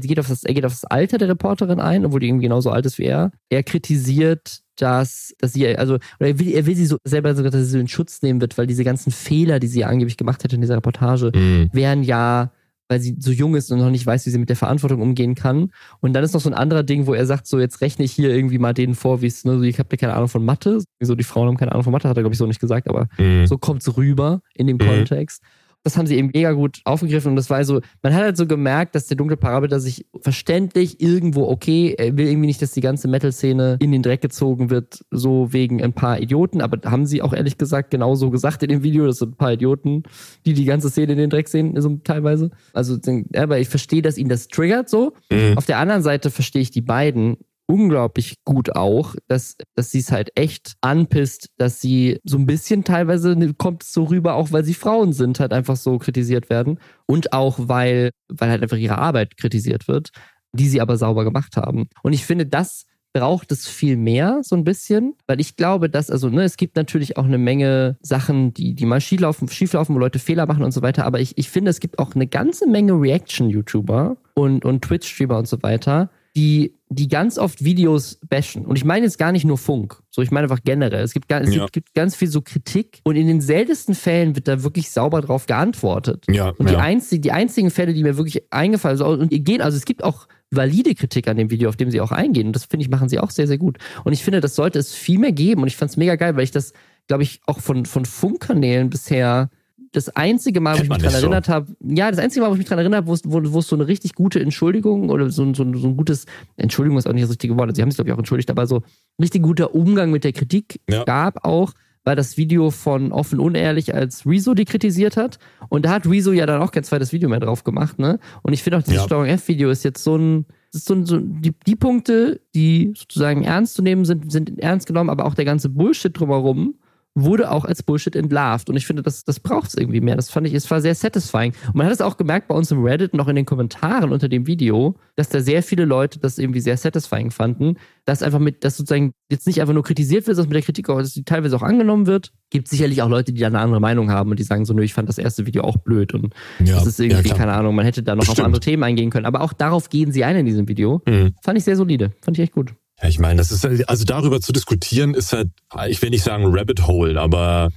[0.00, 2.70] geht auf das, er geht auf das Alter der Reporterin ein, obwohl die irgendwie genauso
[2.70, 3.30] alt ist wie er.
[3.48, 7.50] Er kritisiert dass, dass sie, also, oder er will, er will sie so selber sogar,
[7.50, 10.44] dass sie so in Schutz nehmen wird, weil diese ganzen Fehler, die sie angeblich gemacht
[10.44, 11.70] hätte in dieser Reportage, mhm.
[11.72, 12.52] wären ja,
[12.88, 15.34] weil sie so jung ist und noch nicht weiß, wie sie mit der Verantwortung umgehen
[15.34, 15.72] kann.
[16.00, 18.12] Und dann ist noch so ein anderer Ding, wo er sagt, so jetzt rechne ich
[18.12, 20.80] hier irgendwie mal denen vor, wie es, ne, so, ich habe keine Ahnung von Mathe.
[21.00, 22.88] So die Frauen haben keine Ahnung von Mathe, hat er, glaube ich, so nicht gesagt,
[22.88, 23.46] aber mhm.
[23.46, 24.86] so kommt's rüber in dem mhm.
[24.86, 25.42] Kontext
[25.86, 28.48] das haben sie eben mega gut aufgegriffen und das war so, man hat halt so
[28.48, 32.80] gemerkt, dass der dunkle Parameter sich verständlich irgendwo, okay, er will irgendwie nicht, dass die
[32.80, 37.22] ganze Metal-Szene in den Dreck gezogen wird, so wegen ein paar Idioten, aber haben sie
[37.22, 40.02] auch ehrlich gesagt genauso gesagt in dem Video, das sind ein paar Idioten,
[40.44, 42.50] die die ganze Szene in den Dreck sehen, so teilweise.
[42.72, 42.98] Also,
[43.36, 45.12] aber ich verstehe, dass ihn das triggert so.
[45.30, 45.56] Mhm.
[45.56, 47.36] Auf der anderen Seite verstehe ich die beiden,
[47.66, 52.84] unglaublich gut auch, dass, dass sie es halt echt anpisst, dass sie so ein bisschen
[52.84, 56.78] teilweise kommt es so rüber, auch weil sie Frauen sind, halt einfach so kritisiert werden.
[57.06, 60.10] Und auch weil, weil halt einfach ihre Arbeit kritisiert wird,
[60.52, 61.88] die sie aber sauber gemacht haben.
[62.02, 66.10] Und ich finde, das braucht es viel mehr, so ein bisschen, weil ich glaube, dass,
[66.10, 69.98] also, ne, es gibt natürlich auch eine Menge Sachen, die, die mal schieflaufen, schieflaufen, wo
[69.98, 72.68] Leute Fehler machen und so weiter, aber ich, ich finde, es gibt auch eine ganze
[72.68, 78.66] Menge Reaction-YouTuber und, und Twitch-Streamer und so weiter, die, die ganz oft Videos bashen.
[78.66, 80.02] Und ich meine jetzt gar nicht nur Funk.
[80.10, 81.02] So, ich meine einfach generell.
[81.02, 81.66] Es gibt, es ja.
[81.72, 85.46] gibt ganz viel so Kritik und in den seltensten Fällen wird da wirklich sauber drauf
[85.46, 86.26] geantwortet.
[86.30, 86.80] Ja, und die, ja.
[86.80, 90.04] einzig, die einzigen Fälle, die mir wirklich eingefallen sind, und ihr geht, also es gibt
[90.04, 92.48] auch valide Kritik an dem Video, auf dem sie auch eingehen.
[92.48, 93.78] Und das finde ich, machen sie auch sehr, sehr gut.
[94.04, 95.62] Und ich finde, das sollte es viel mehr geben.
[95.62, 96.74] Und ich fand es mega geil, weil ich das,
[97.08, 99.48] glaube ich, auch von, von Funkkanälen bisher
[99.96, 101.52] das einzige Mal, wo ich mich daran erinnert so.
[101.52, 103.58] habe, ja, das einzige Mal, wo ich mich daran erinnert habe, wo es, wo, wo
[103.60, 106.26] es so eine richtig gute Entschuldigung oder so, so, so ein gutes,
[106.56, 108.66] Entschuldigung ist auch nicht das richtige Wort, sie haben sich, glaube ich, auch entschuldigt, aber
[108.66, 108.82] so
[109.20, 111.04] richtig guter Umgang mit der Kritik ja.
[111.04, 111.72] gab auch,
[112.04, 115.38] war das Video von Offen Unehrlich, als Rezo die kritisiert hat.
[115.68, 118.20] Und da hat Rezo ja dann auch kein zweites Video mehr drauf gemacht, ne?
[118.42, 119.04] Und ich finde auch, dieses ja.
[119.04, 123.74] Steuerung F-Video ist jetzt so ein, ist so, so die, die Punkte, die sozusagen ernst
[123.74, 126.76] zu nehmen sind, sind ernst genommen, aber auch der ganze Bullshit drumherum
[127.16, 128.68] wurde auch als Bullshit entlarvt.
[128.68, 130.16] Und ich finde, das, das braucht es irgendwie mehr.
[130.16, 131.52] Das fand ich, es war sehr satisfying.
[131.68, 134.28] Und man hat es auch gemerkt bei uns im Reddit noch in den Kommentaren unter
[134.28, 137.78] dem Video, dass da sehr viele Leute das irgendwie sehr satisfying fanden.
[138.04, 140.88] Dass einfach mit, dass sozusagen jetzt nicht einfach nur kritisiert wird, sondern mit der Kritik
[140.90, 142.32] auch, dass die teilweise auch angenommen wird.
[142.50, 144.82] Gibt sicherlich auch Leute, die da eine andere Meinung haben und die sagen so, nö,
[144.82, 147.74] ich fand das erste Video auch blöd und ja, das ist irgendwie, ja, keine Ahnung,
[147.74, 148.40] man hätte da noch Bestimmt.
[148.40, 149.26] auf andere Themen eingehen können.
[149.26, 151.02] Aber auch darauf gehen sie ein in diesem Video.
[151.08, 151.34] Mhm.
[151.42, 152.12] Fand ich sehr solide.
[152.20, 152.74] Fand ich echt gut.
[153.00, 155.50] Ja, ich meine, das ist halt, also darüber zu diskutieren ist halt,
[155.88, 157.70] ich will nicht sagen Rabbit Hole, aber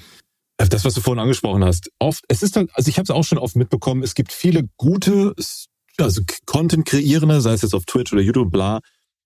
[0.57, 3.23] das, was du vorhin angesprochen hast, oft, es ist halt, also ich habe es auch
[3.23, 5.33] schon oft mitbekommen, es gibt viele gute,
[5.97, 8.79] also Content kreierende, sei es jetzt auf Twitch oder YouTube, bla,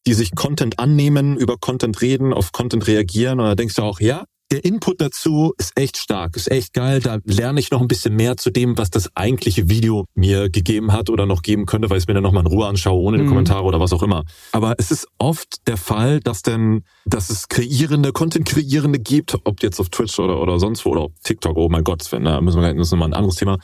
[0.05, 3.99] die sich Content annehmen, über Content reden, auf Content reagieren und da denkst du auch,
[3.99, 6.99] ja, der Input dazu ist echt stark, ist echt geil.
[6.99, 10.91] Da lerne ich noch ein bisschen mehr zu dem, was das eigentliche Video mir gegeben
[10.91, 13.17] hat oder noch geben könnte, weil ich es mir dann nochmal in Ruhe anschaue, ohne
[13.17, 13.29] die mhm.
[13.29, 14.25] Kommentare oder was auch immer.
[14.51, 19.79] Aber es ist oft der Fall, dass denn, dass es kreierende, Content-Kreierende gibt, ob jetzt
[19.79, 22.61] auf Twitch oder, oder sonst wo oder auf TikTok, oh mein Gott, Sven, da müssen
[22.61, 23.57] wir, das ist nochmal ein anderes Thema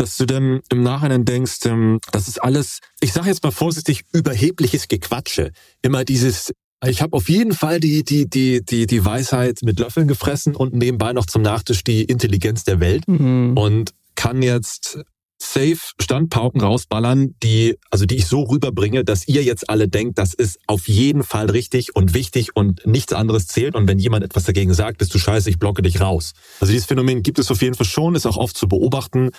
[0.00, 4.04] dass du dann im Nachhinein denkst, ähm, das ist alles, ich sage jetzt mal vorsichtig,
[4.12, 5.52] überhebliches Gequatsche.
[5.82, 6.52] Immer dieses,
[6.86, 10.74] ich habe auf jeden Fall die, die, die, die, die Weisheit mit Löffeln gefressen und
[10.74, 13.56] nebenbei noch zum Nachtisch die Intelligenz der Welt mhm.
[13.56, 14.98] und kann jetzt
[15.40, 20.34] safe Standpauken rausballern, die, also die ich so rüberbringe, dass ihr jetzt alle denkt, das
[20.34, 23.74] ist auf jeden Fall richtig und wichtig und nichts anderes zählt.
[23.76, 26.32] Und wenn jemand etwas dagegen sagt, bist du scheiße, ich blocke dich raus.
[26.60, 29.30] Also dieses Phänomen gibt es auf jeden Fall schon, ist auch oft zu beobachten.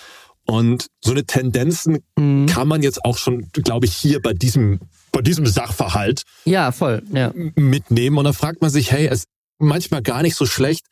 [0.50, 2.46] Und so eine Tendenzen mhm.
[2.46, 4.80] kann man jetzt auch schon, glaube ich, hier bei diesem,
[5.12, 7.32] bei diesem Sachverhalt ja, voll, ja.
[7.54, 8.18] mitnehmen.
[8.18, 9.26] Und dann fragt man sich, hey, es ist
[9.60, 10.86] manchmal gar nicht so schlecht,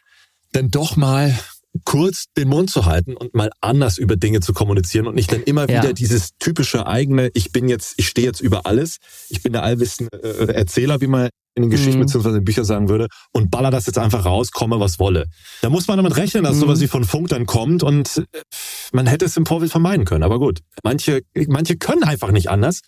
[0.55, 1.37] denn doch mal
[1.85, 5.43] kurz den Mund zu halten und mal anders über Dinge zu kommunizieren und nicht dann
[5.43, 8.99] immer wieder dieses typische eigene, ich bin jetzt, ich stehe jetzt über alles,
[9.29, 12.07] ich bin der allwissende äh, Erzähler, wie man in den Geschichten mhm.
[12.07, 12.37] bzw.
[12.39, 15.27] in Büchern sagen würde, und baller das jetzt einfach raus, komme was wolle.
[15.61, 16.61] Da muss man damit rechnen, dass mhm.
[16.61, 18.41] sowas wie von Funk dann kommt und äh,
[18.93, 20.23] man hätte es im Vorfeld vermeiden können.
[20.23, 22.81] Aber gut, manche, manche können einfach nicht anders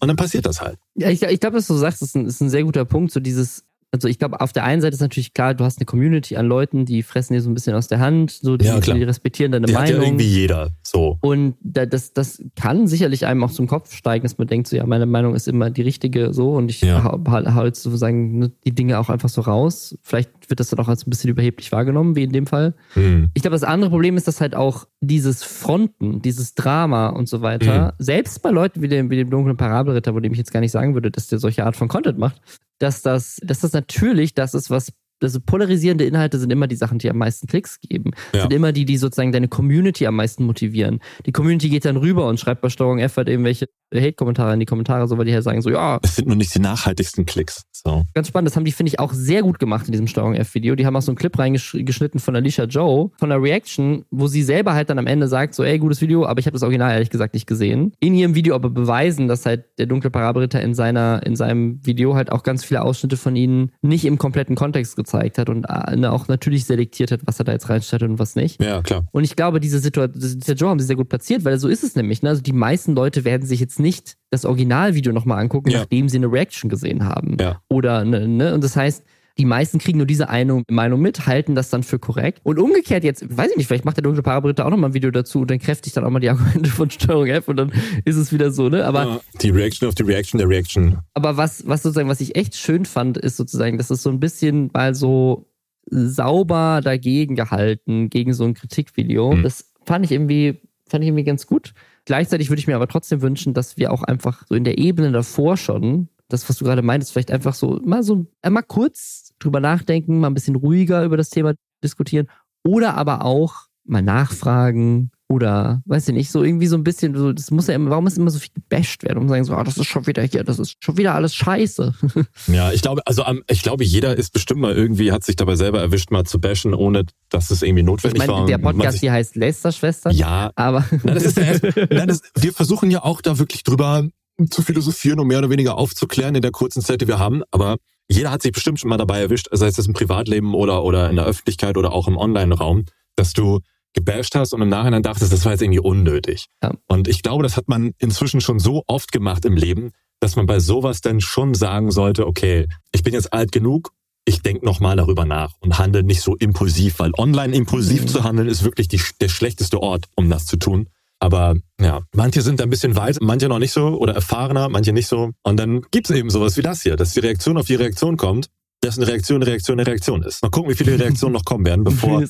[0.00, 0.78] und dann passiert das halt.
[0.96, 3.20] Ja, ich, ich glaube, was du sagst, ist ein, ist ein sehr guter Punkt, so
[3.20, 3.62] dieses
[3.92, 6.46] also ich glaube, auf der einen Seite ist natürlich klar, du hast eine Community an
[6.46, 9.52] Leuten, die fressen dir so ein bisschen aus der Hand, so die, ja, die respektieren
[9.52, 9.88] deine die Meinung.
[9.88, 11.18] Hat ja irgendwie jeder so.
[11.20, 14.84] Und das, das kann sicherlich einem auch zum Kopf steigen, dass man denkt, so ja,
[14.86, 17.02] meine Meinung ist immer die richtige so und ich ja.
[17.04, 19.96] hau jetzt sozusagen ne, die Dinge auch einfach so raus.
[20.02, 22.74] Vielleicht wird das dann auch als ein bisschen überheblich wahrgenommen, wie in dem Fall.
[22.96, 23.30] Mhm.
[23.34, 27.40] Ich glaube, das andere Problem ist, dass halt auch dieses Fronten, dieses Drama und so
[27.40, 28.04] weiter, mhm.
[28.04, 30.72] selbst bei Leuten wie dem, wie dem dunklen Parabelritter, wo dem ich jetzt gar nicht
[30.72, 32.40] sagen würde, dass der solche Art von Content macht,
[32.78, 36.98] dass das, dass das natürlich das ist, was also polarisierende Inhalte sind immer die Sachen,
[36.98, 38.10] die am meisten Klicks geben.
[38.34, 38.42] Ja.
[38.42, 41.00] Sind immer die, die sozusagen deine Community am meisten motivieren.
[41.24, 44.66] Die Community geht dann rüber und schreibt bei Steuerung F halt irgendwelche Hate-Kommentare in die
[44.66, 45.98] Kommentare, so weil die halt sagen so, ja.
[46.02, 47.62] Es sind nur nicht die nachhaltigsten Klicks.
[47.72, 48.02] So.
[48.14, 48.48] Ganz spannend.
[48.48, 50.74] Das haben die, finde ich, auch sehr gut gemacht in diesem Steuerung F-Video.
[50.74, 54.42] Die haben auch so einen Clip reingeschnitten von Alicia Joe, von der Reaction, wo sie
[54.42, 56.92] selber halt dann am Ende sagt, so, ey, gutes Video, aber ich habe das Original
[56.92, 57.92] ehrlich gesagt nicht gesehen.
[58.00, 62.14] In ihrem Video aber beweisen, dass halt der dunkle Parabelritter in seiner, in seinem Video
[62.14, 66.06] halt auch ganz viele Ausschnitte von ihnen nicht im kompletten Kontext gezeigt hat und äh,
[66.06, 68.62] auch natürlich selektiert hat, was er da jetzt reinstellt und was nicht.
[68.62, 69.04] Ja, klar.
[69.12, 71.84] Und ich glaube, diese Situation, der Joe haben sie sehr gut platziert, weil so ist
[71.84, 72.22] es nämlich.
[72.22, 72.30] Ne?
[72.30, 75.80] Also die meisten Leute werden sich jetzt nicht das Originalvideo nochmal angucken, ja.
[75.80, 77.36] nachdem sie eine Reaction gesehen haben.
[77.40, 77.60] Ja.
[77.68, 78.54] Oder, ne, ne?
[78.54, 79.04] Und das heißt,
[79.38, 82.40] die meisten kriegen nur diese eine Meinung mit, halten das dann für korrekt.
[82.42, 85.10] Und umgekehrt jetzt, weiß ich nicht, vielleicht macht der dunkle Parabritter auch nochmal ein Video
[85.10, 87.72] dazu und dann kräftigt dann auch mal die Argumente von Steuerung F und dann
[88.04, 88.84] ist es wieder so, ne?
[88.86, 90.98] Aber ja, die Reaction auf die Reaction der Reaction.
[91.12, 94.20] Aber was, was sozusagen, was ich echt schön fand, ist sozusagen, dass es so ein
[94.20, 95.46] bisschen mal so
[95.88, 99.32] sauber dagegen gehalten, gegen so ein Kritikvideo.
[99.32, 99.42] Mhm.
[99.42, 101.74] Das fand ich irgendwie, fand ich irgendwie ganz gut.
[102.06, 105.10] Gleichzeitig würde ich mir aber trotzdem wünschen, dass wir auch einfach so in der Ebene
[105.10, 109.60] davor schon, das, was du gerade meintest, vielleicht einfach so mal so einmal kurz drüber
[109.60, 112.28] nachdenken, mal ein bisschen ruhiger über das Thema diskutieren
[112.64, 117.32] oder aber auch mal nachfragen, oder, weiß ich nicht, so irgendwie so ein bisschen, so,
[117.32, 119.56] das muss ja immer, warum muss immer so viel gebasht werden, um zu sagen, so,
[119.56, 121.94] oh, das ist schon wieder hier, das ist schon wieder alles scheiße.
[122.46, 125.80] Ja, ich glaube, also ich glaube, jeder ist bestimmt mal irgendwie, hat sich dabei selber
[125.80, 128.46] erwischt, mal zu bashen, ohne dass es irgendwie notwendig ich meine, war.
[128.46, 130.14] Der Podcast hier heißt Lästerschwestern.
[130.14, 130.50] Ja.
[130.54, 130.84] Aber.
[131.02, 131.60] Na, das ist der,
[131.90, 134.08] na, das, wir versuchen ja auch da wirklich drüber
[134.50, 137.76] zu philosophieren und mehr oder weniger aufzuklären in der kurzen Zeit, die wir haben, aber
[138.08, 141.10] jeder hat sich bestimmt schon mal dabei erwischt, sei es das im Privatleben oder, oder
[141.10, 142.84] in der Öffentlichkeit oder auch im Online-Raum,
[143.16, 143.60] dass du
[143.96, 146.46] gebasht hast und im Nachhinein dachtest, das war jetzt irgendwie unnötig.
[146.62, 146.72] Ja.
[146.86, 149.90] Und ich glaube, das hat man inzwischen schon so oft gemacht im Leben,
[150.20, 153.92] dass man bei sowas dann schon sagen sollte, okay, ich bin jetzt alt genug,
[154.24, 158.08] ich denke nochmal darüber nach und handle nicht so impulsiv, weil online impulsiv mhm.
[158.08, 160.88] zu handeln ist wirklich die, der schlechteste Ort, um das zu tun.
[161.18, 165.06] Aber ja, manche sind ein bisschen weit, manche noch nicht so oder erfahrener, manche nicht
[165.06, 165.30] so.
[165.42, 168.16] Und dann gibt es eben sowas wie das hier, dass die Reaktion auf die Reaktion
[168.18, 168.50] kommt
[168.86, 170.42] dass eine Reaktion eine Reaktion eine Reaktion ist.
[170.42, 172.24] Mal gucken, wie viele Reaktionen noch kommen werden, bevor,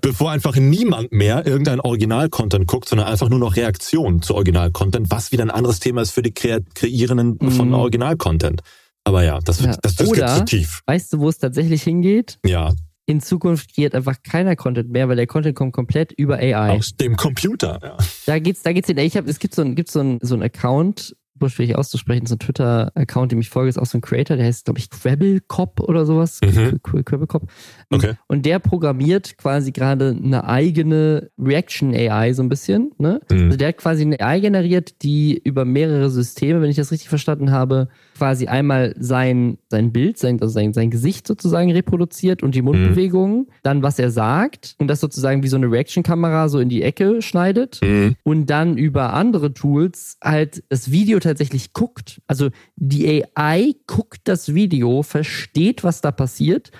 [0.00, 5.32] bevor einfach niemand mehr irgendein Original-Content guckt, sondern einfach nur noch Reaktionen zu Original-Content, was
[5.32, 7.50] wieder ein anderes Thema ist für die Kreierenden mhm.
[7.50, 8.62] von Original-Content.
[9.04, 9.76] Aber ja, das, ja.
[9.82, 10.82] das, das Oder, geht zu tief.
[10.86, 12.38] Weißt du, wo es tatsächlich hingeht?
[12.44, 12.72] Ja.
[13.06, 16.70] In Zukunft kreiert einfach keiner Content mehr, weil der Content kommt komplett über AI.
[16.70, 17.96] Aus dem Computer, ja.
[18.26, 18.98] Da geht's, da geht's hin.
[18.98, 21.16] Ich hab, es gibt so ein, gibt so ein, so ein Account,
[21.48, 24.64] schwierig auszusprechen, so ein Twitter-Account, dem ich folge, ist auch so ein Creator, der heißt,
[24.64, 26.40] glaube ich, Crabblecop oder sowas.
[26.44, 26.80] Mhm.
[26.82, 27.50] Crabblecop.
[27.90, 28.14] Okay.
[28.26, 32.92] Und der programmiert quasi gerade eine eigene Reaction-AI so ein bisschen.
[32.98, 33.20] Ne?
[33.30, 33.46] Mhm.
[33.46, 37.08] Also der hat quasi eine AI generiert, die über mehrere Systeme, wenn ich das richtig
[37.08, 37.88] verstanden habe,
[38.20, 43.38] quasi einmal sein, sein Bild, sein, also sein, sein Gesicht sozusagen reproduziert und die Mundbewegungen,
[43.38, 43.46] mhm.
[43.62, 47.22] dann was er sagt und das sozusagen wie so eine Reaction-Kamera so in die Ecke
[47.22, 48.16] schneidet mhm.
[48.22, 52.20] und dann über andere Tools halt das Video tatsächlich guckt.
[52.26, 56.70] Also die AI guckt das Video, versteht, was da passiert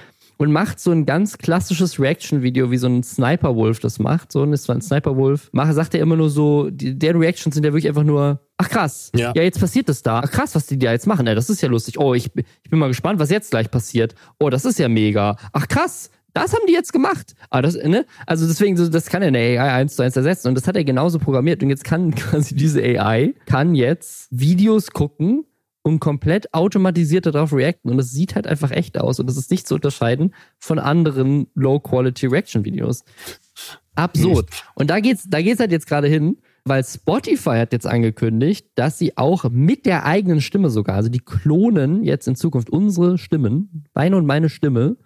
[0.41, 4.33] und macht so ein ganz klassisches Reaction-Video, wie so ein Sniper-Wolf das macht.
[4.33, 5.51] So, und ist zwar ein Sniper-Wolf.
[5.53, 8.71] Mache, sagt er immer nur so, die, deren Reactions sind ja wirklich einfach nur, ach
[8.71, 10.23] krass, ja, ja jetzt passiert es da.
[10.25, 11.27] Ach krass, was die da jetzt machen.
[11.27, 11.99] Ja, das ist ja lustig.
[11.99, 14.15] Oh, ich, ich bin mal gespannt, was jetzt gleich passiert.
[14.39, 15.37] Oh, das ist ja mega.
[15.53, 17.35] Ach krass, das haben die jetzt gemacht.
[17.51, 18.07] Ah, das, ne?
[18.25, 20.49] Also deswegen, das kann ja eine AI eins zu eins ersetzen.
[20.49, 21.63] Und das hat er genauso programmiert.
[21.63, 25.45] Und jetzt kann quasi diese AI, kann jetzt Videos gucken
[25.83, 27.91] und komplett automatisiert darauf reacten.
[27.91, 29.19] Und es sieht halt einfach echt aus.
[29.19, 33.05] Und das ist nicht zu unterscheiden von anderen Low-Quality-Reaction-Videos.
[33.95, 34.49] Absurd.
[34.75, 38.99] Und da geht's, da geht's halt jetzt gerade hin, weil Spotify hat jetzt angekündigt, dass
[38.99, 43.85] sie auch mit der eigenen Stimme sogar, also die klonen jetzt in Zukunft unsere Stimmen,
[43.95, 44.97] deine und meine Stimme,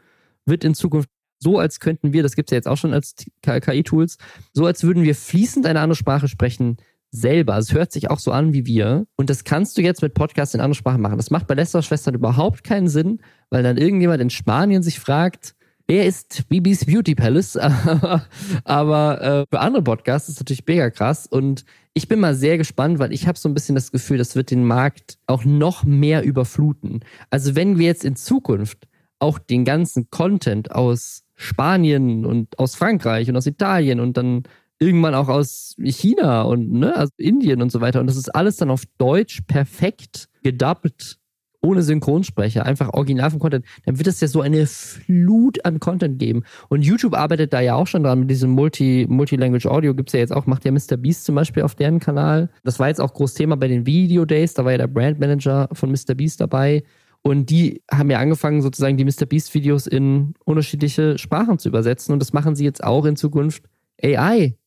[0.46, 1.08] wird in Zukunft
[1.38, 4.18] so, als könnten wir, das gibt's ja jetzt auch schon als KI-Tools,
[4.52, 6.78] so als würden wir fließend eine andere Sprache sprechen,
[7.14, 7.56] selber.
[7.58, 9.06] Es hört sich auch so an wie wir.
[9.16, 11.16] Und das kannst du jetzt mit Podcasts in anderen Sprachen machen.
[11.16, 15.54] Das macht bei Lester Schwestern überhaupt keinen Sinn, weil dann irgendjemand in Spanien sich fragt,
[15.86, 17.56] wer ist Bibis Beauty Palace?
[18.64, 21.26] Aber äh, für andere Podcasts ist es natürlich mega krass.
[21.26, 24.34] Und ich bin mal sehr gespannt, weil ich habe so ein bisschen das Gefühl, das
[24.34, 27.04] wird den Markt auch noch mehr überfluten.
[27.30, 28.88] Also wenn wir jetzt in Zukunft
[29.20, 34.42] auch den ganzen Content aus Spanien und aus Frankreich und aus Italien und dann
[34.78, 38.00] irgendwann auch aus China und ne, also Indien und so weiter.
[38.00, 41.18] Und das ist alles dann auf Deutsch perfekt gedubbt,
[41.62, 43.64] ohne Synchronsprecher, einfach original vom Content.
[43.86, 46.42] Dann wird es ja so eine Flut an Content geben.
[46.68, 49.94] Und YouTube arbeitet da ja auch schon dran mit diesem Multi, Multilanguage Audio.
[49.94, 50.98] Gibt's ja jetzt auch, macht ja Mr.
[50.98, 52.50] Beast zum Beispiel auf deren Kanal.
[52.64, 54.52] Das war jetzt auch groß Thema bei den Video Days.
[54.52, 56.14] Da war ja der Brandmanager von Mr.
[56.14, 56.82] Beast dabei.
[57.22, 59.24] Und die haben ja angefangen, sozusagen die Mr.
[59.24, 62.12] Beast Videos in unterschiedliche Sprachen zu übersetzen.
[62.12, 63.64] Und das machen sie jetzt auch in Zukunft
[64.02, 64.58] AI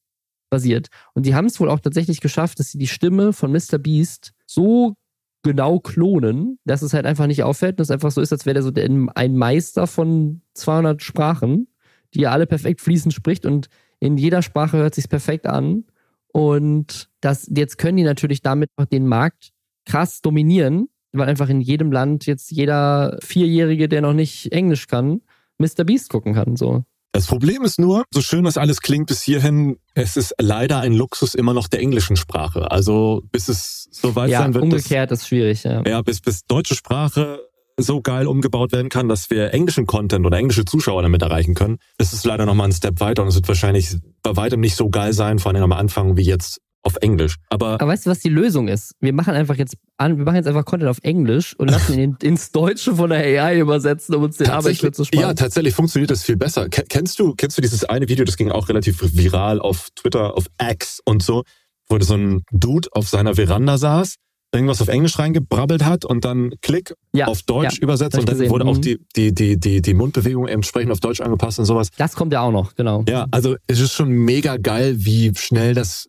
[0.50, 0.88] basiert.
[1.14, 3.78] Und die haben es wohl auch tatsächlich geschafft, dass sie die Stimme von Mr.
[3.78, 4.96] Beast so
[5.44, 8.56] genau klonen, dass es halt einfach nicht auffällt, dass es einfach so ist, als wäre
[8.56, 8.72] der so
[9.16, 11.68] ein Meister von 200 Sprachen,
[12.14, 13.68] die er alle perfekt fließend spricht und
[14.00, 15.86] in jeder Sprache hört sich perfekt an.
[16.32, 19.52] Und das, jetzt können die natürlich damit auch den Markt
[19.86, 25.22] krass dominieren, weil einfach in jedem Land jetzt jeder Vierjährige, der noch nicht Englisch kann,
[25.58, 25.84] Mr.
[25.84, 26.84] Beast gucken kann, so.
[27.18, 30.94] Das Problem ist nur, so schön das alles klingt bis hierhin, es ist leider ein
[30.94, 32.70] Luxus immer noch der englischen Sprache.
[32.70, 34.64] Also bis es so weit ja, sein wird.
[34.64, 35.82] Umgekehrt das, ist schwierig, ja.
[35.88, 37.40] Ja, bis, bis deutsche Sprache
[37.76, 41.78] so geil umgebaut werden kann, dass wir englischen Content oder englische Zuschauer damit erreichen können.
[41.98, 45.14] Ist leider nochmal ein Step weiter und es wird wahrscheinlich bei weitem nicht so geil
[45.14, 47.36] sein, vor allem am Anfang wie jetzt auf Englisch.
[47.50, 48.94] Aber, Aber weißt du, was die Lösung ist?
[49.00, 52.18] Wir machen einfach jetzt an, wir machen jetzt einfach Content auf Englisch und lassen ihn
[52.24, 55.22] ins Deutsche von der AI übersetzen, um uns den Arbeitsschritt zu sparen.
[55.22, 56.70] Ja, tatsächlich funktioniert das viel besser.
[56.70, 60.46] Kennst du, kennst du dieses eine Video, das ging auch relativ viral auf Twitter, auf
[60.62, 61.44] X und so,
[61.90, 64.16] wo so ein Dude auf seiner Veranda saß,
[64.54, 68.38] irgendwas auf Englisch reingebrabbelt hat und dann Klick ja, auf Deutsch ja, übersetzt und dann
[68.38, 68.50] gesehen.
[68.50, 68.82] wurde auch mhm.
[68.82, 71.90] die, die, die, die, die Mundbewegung entsprechend auf Deutsch angepasst und sowas.
[71.98, 73.04] Das kommt ja auch noch, genau.
[73.10, 76.08] Ja, also es ist schon mega geil, wie schnell das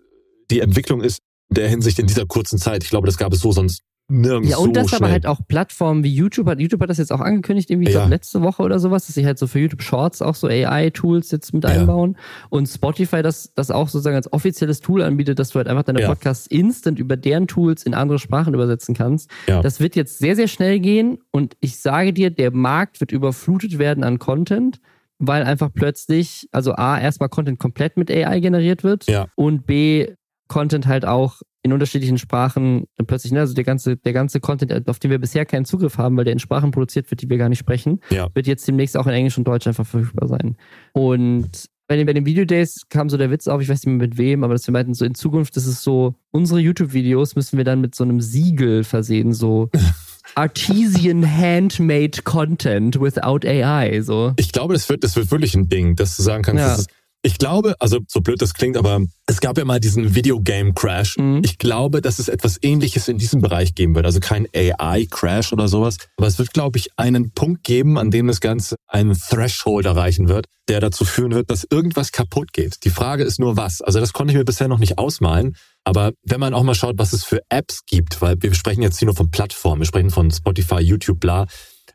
[0.50, 1.20] die Entwicklung ist
[1.50, 2.84] der Hinsicht in dieser kurzen Zeit.
[2.84, 4.50] Ich glaube, das gab es so sonst nirgends.
[4.50, 5.02] Ja, und so das schnell.
[5.02, 6.60] aber halt auch Plattformen wie YouTube hat.
[6.60, 8.06] YouTube hat das jetzt auch angekündigt, irgendwie ja.
[8.06, 11.52] letzte Woche oder sowas, dass sie halt so für YouTube Shorts auch so AI-Tools jetzt
[11.52, 11.70] mit ja.
[11.70, 12.16] einbauen.
[12.48, 16.00] Und Spotify das, das auch sozusagen als offizielles Tool anbietet, dass du halt einfach deine
[16.00, 16.08] ja.
[16.08, 19.30] Podcasts instant über deren Tools in andere Sprachen übersetzen kannst.
[19.46, 21.18] Das wird jetzt sehr, sehr schnell gehen.
[21.30, 24.80] Und ich sage dir, der Markt wird überflutet werden an Content
[25.20, 29.26] weil einfach plötzlich, also A, erstmal Content komplett mit AI generiert wird ja.
[29.34, 30.14] und B,
[30.48, 34.98] Content halt auch in unterschiedlichen Sprachen plötzlich, ne, also der ganze, der ganze Content, auf
[34.98, 37.48] den wir bisher keinen Zugriff haben, weil der in Sprachen produziert wird, die wir gar
[37.48, 38.28] nicht sprechen, ja.
[38.34, 40.56] wird jetzt demnächst auch in Englisch und Deutsch einfach verfügbar sein.
[40.92, 44.08] Und bei den, bei den Videodays kam so der Witz auf, ich weiß nicht mehr
[44.08, 47.56] mit wem, aber dass wir meinten, so in Zukunft ist es so, unsere YouTube-Videos müssen
[47.56, 49.70] wir dann mit so einem Siegel versehen, so
[50.34, 54.34] Artesian Handmade Content without AI, so.
[54.36, 56.68] Ich glaube, das wird, das wird wirklich ein Ding, dass du sagen kannst, ja.
[56.68, 56.90] das ist
[57.22, 61.18] ich glaube, also so blöd das klingt, aber es gab ja mal diesen Videogame-Crash.
[61.18, 61.42] Mhm.
[61.44, 64.06] Ich glaube, dass es etwas ähnliches in diesem Bereich geben wird.
[64.06, 65.96] Also kein AI-Crash oder sowas.
[66.16, 70.28] Aber es wird, glaube ich, einen Punkt geben, an dem das Ganze einen Threshold erreichen
[70.28, 72.84] wird, der dazu führen wird, dass irgendwas kaputt geht.
[72.84, 73.82] Die Frage ist nur was.
[73.82, 75.56] Also das konnte ich mir bisher noch nicht ausmalen.
[75.82, 78.98] Aber wenn man auch mal schaut, was es für Apps gibt, weil wir sprechen jetzt
[78.98, 81.46] hier nur von Plattformen, wir sprechen von Spotify, YouTube, bla.